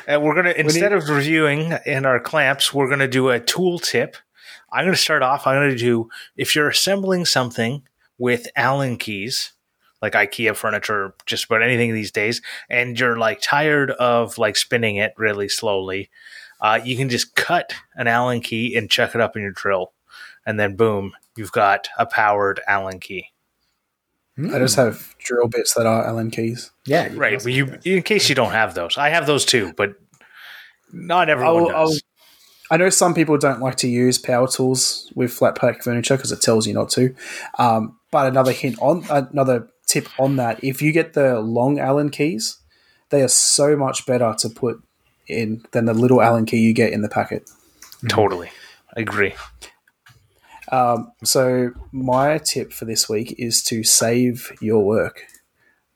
[0.06, 4.16] and we're gonna instead of reviewing in our clamps, we're gonna do a tool tip.
[4.72, 5.46] I'm gonna start off.
[5.46, 7.82] I'm gonna do if you're assembling something
[8.18, 9.52] with Allen keys,
[10.02, 12.40] like IKEA furniture, just about anything these days,
[12.70, 16.10] and you're like tired of like spinning it really slowly,
[16.60, 19.92] uh, you can just cut an Allen key and chuck it up in your drill,
[20.46, 23.26] and then boom, you've got a powered Allen key.
[24.38, 26.70] I just have drill bits that are Allen keys.
[26.86, 27.38] Yeah, Right.
[27.44, 29.94] Well, you, in case you don't have those, I have those too, but
[30.92, 32.02] not everyone I'll- does.
[32.70, 36.32] I know some people don't like to use power tools with flat pack furniture because
[36.32, 37.14] it tells you not to.
[37.58, 42.10] Um, but another hint on another tip on that: if you get the long Allen
[42.10, 42.58] keys,
[43.10, 44.82] they are so much better to put
[45.26, 47.50] in than the little Allen key you get in the packet.
[48.08, 48.50] Totally.
[48.96, 49.34] I agree.
[50.70, 55.24] Um, so my tip for this week is to save your work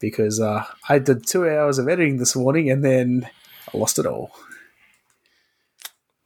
[0.00, 3.28] because uh, I did two hours of editing this morning and then
[3.72, 4.32] I lost it all.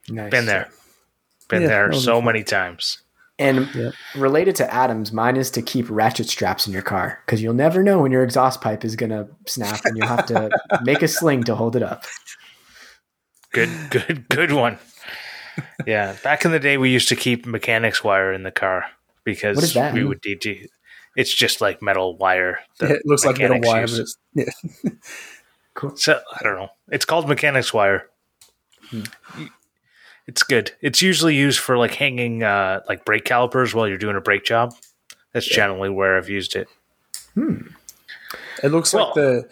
[0.08, 0.30] Nice.
[0.30, 0.70] Been there.
[1.48, 3.02] Been Yeah, there so many times.
[3.38, 3.90] And Yeah.
[4.14, 7.82] related to Adams, mine is to keep ratchet straps in your car because you'll never
[7.82, 10.50] know when your exhaust pipe is going to snap and you'll have to
[10.84, 12.04] make a sling to hold it up.
[13.52, 14.78] Good, good, good one.
[15.86, 16.16] Yeah.
[16.22, 18.86] Back in the day, we used to keep mechanics wire in the car
[19.24, 19.92] because What is that?
[19.94, 20.66] we would need to.
[21.16, 22.58] It's just like metal wire.
[22.80, 24.16] that it looks like metal wire, use.
[24.34, 24.90] but it's yeah.
[25.96, 26.68] So I don't know.
[26.90, 28.08] It's called mechanics wire.
[28.90, 29.02] Hmm.
[30.26, 30.72] It's good.
[30.80, 34.44] It's usually used for like hanging uh, like brake calipers while you're doing a brake
[34.44, 34.74] job.
[35.32, 36.68] That's generally where I've used it.
[38.62, 39.48] It looks Well- like the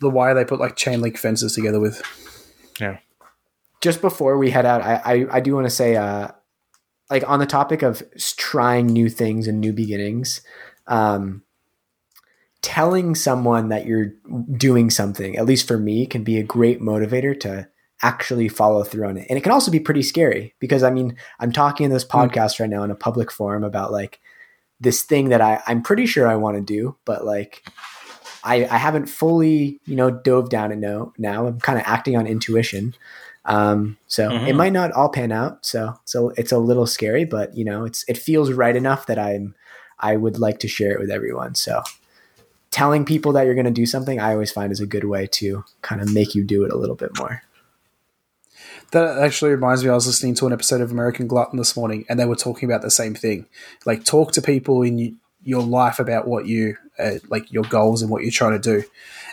[0.00, 2.02] the wire they put like chain link fences together with.
[2.80, 2.98] Yeah.
[3.80, 6.28] Just before we head out, I, I, I do want to say, uh,
[7.10, 8.02] like on the topic of
[8.36, 10.40] trying new things and new beginnings,
[10.86, 11.42] um,
[12.62, 14.12] telling someone that you're
[14.56, 17.68] doing something, at least for me, can be a great motivator to
[18.02, 19.26] actually follow through on it.
[19.28, 22.60] And it can also be pretty scary because I mean, I'm talking in this podcast
[22.60, 24.20] right now in a public forum about like
[24.80, 27.64] this thing that I, I'm pretty sure I want to do, but like
[28.44, 31.46] I, I haven't fully, you know, dove down and know now.
[31.48, 32.94] I'm kind of acting on intuition.
[33.44, 34.56] Um, so it Mhm.
[34.56, 35.66] might not all pan out.
[35.66, 39.18] So so it's a little scary, but you know, it's it feels right enough that
[39.18, 39.54] I'm
[39.98, 41.56] I would like to share it with everyone.
[41.56, 41.82] So
[42.70, 45.26] telling people that you're going to do something, I always find is a good way
[45.32, 47.42] to kind of make you do it a little bit more.
[48.92, 49.90] That actually reminds me.
[49.90, 52.68] I was listening to an episode of American Glutton this morning, and they were talking
[52.68, 53.46] about the same thing.
[53.84, 58.10] Like, talk to people in your life about what you uh, like, your goals and
[58.10, 58.86] what you're trying to do.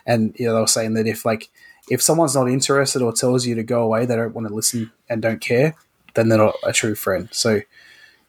[0.05, 1.49] And you know, they were saying that if like
[1.89, 4.91] if someone's not interested or tells you to go away, they don't want to listen
[5.09, 5.75] and don't care,
[6.15, 7.29] then they're not a true friend.
[7.31, 7.61] So,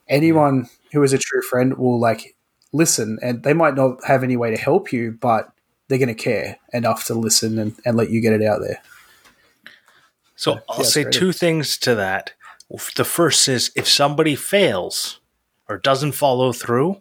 [0.08, 2.36] anyone who is a true friend will like
[2.72, 5.50] listen, and they might not have any way to help you, but
[5.88, 8.82] they're going to care enough to listen and, and let you get it out there.
[10.36, 12.32] So I'll say two things to that.
[12.96, 15.20] The first is if somebody fails
[15.68, 17.00] or doesn't follow through,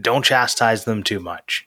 [0.00, 1.66] don't chastise them too much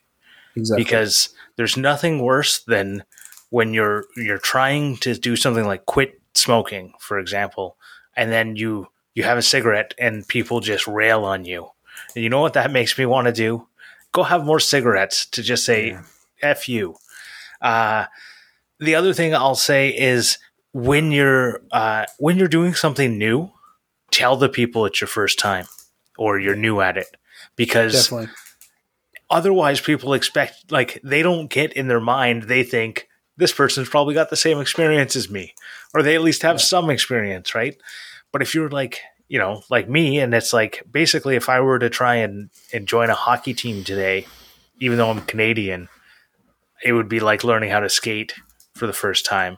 [0.55, 0.83] Exactly.
[0.83, 3.03] because there's nothing worse than
[3.49, 7.77] when you're you're trying to do something like quit smoking, for example,
[8.15, 11.67] and then you you have a cigarette and people just rail on you.
[12.15, 13.67] And you know what that makes me want to do?
[14.11, 15.97] Go have more cigarettes to just say
[16.41, 16.95] F you.
[17.61, 18.05] Uh,
[18.79, 20.37] the other thing I'll say is
[20.77, 23.49] when you're uh, when you're doing something new,
[24.11, 25.65] tell the people it's your first time
[26.19, 27.17] or you're new at it.
[27.55, 28.29] Because Definitely.
[29.31, 33.07] otherwise people expect like they don't get in their mind they think
[33.37, 35.55] this person's probably got the same experience as me
[35.95, 37.75] or they at least have some experience right?
[38.31, 41.79] But if you're like you know like me and it's like basically if i were
[41.79, 44.25] to try and, and join a hockey team today
[44.79, 45.89] even though i'm canadian
[46.81, 48.35] it would be like learning how to skate
[48.73, 49.57] for the first time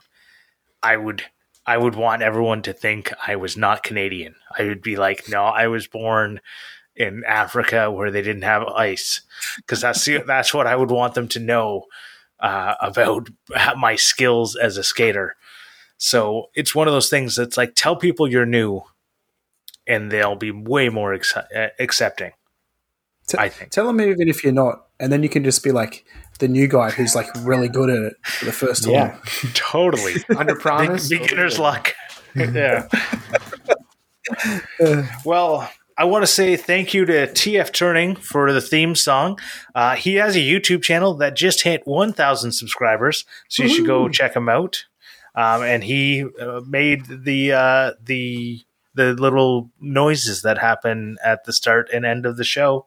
[0.82, 1.24] i would
[1.66, 5.44] i would want everyone to think i was not canadian i would be like no
[5.44, 6.40] i was born
[7.00, 9.22] in Africa where they didn't have ice,
[9.56, 11.86] because that's the, that's what I would want them to know
[12.40, 13.30] uh, about
[13.76, 15.36] my skills as a skater.
[15.96, 18.82] So it's one of those things that's like tell people you're new,
[19.86, 22.32] and they'll be way more ex- uh, accepting.
[23.26, 23.70] T- I think.
[23.70, 26.04] Tell them even if you're not, and then you can just be like
[26.40, 28.92] the new guy who's like really good at it for the first time.
[28.92, 29.18] Yeah.
[29.54, 31.08] Totally, Under promise.
[31.08, 31.94] Beginner's luck.
[32.34, 32.88] yeah.
[35.24, 39.38] well, I want to say thank you to TF Turning for the theme song.
[39.74, 44.08] Uh, he has a YouTube channel that just hit 1,000 subscribers, so you should go
[44.08, 44.84] check him out.
[45.34, 48.60] um, and he uh, made the uh, the
[48.94, 52.86] the little noises that happen at the start and end of the show.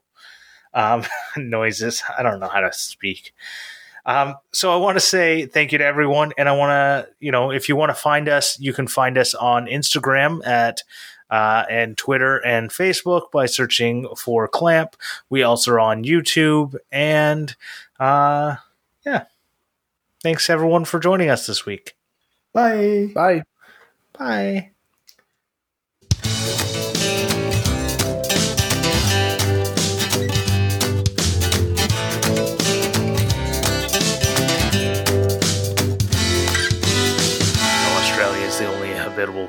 [0.74, 1.04] Um,
[1.38, 2.04] noises.
[2.18, 3.34] I don't know how to speak.
[4.06, 7.32] Um, so I want to say thank you to everyone, and I want to, you
[7.32, 10.84] know, if you want to find us, you can find us on Instagram at
[11.30, 14.96] uh, and Twitter and Facebook by searching for Clamp.
[15.30, 17.56] We also are on YouTube, and
[18.00, 18.58] uh,
[19.06, 19.26] yeah,
[20.22, 21.96] thanks everyone for joining us this week.
[22.52, 23.10] Bye.
[23.16, 23.44] Bye.
[24.18, 24.73] Bye.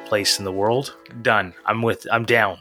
[0.07, 0.97] Place in the world.
[1.23, 1.55] Done.
[1.67, 2.07] I'm with.
[2.11, 2.59] I'm down.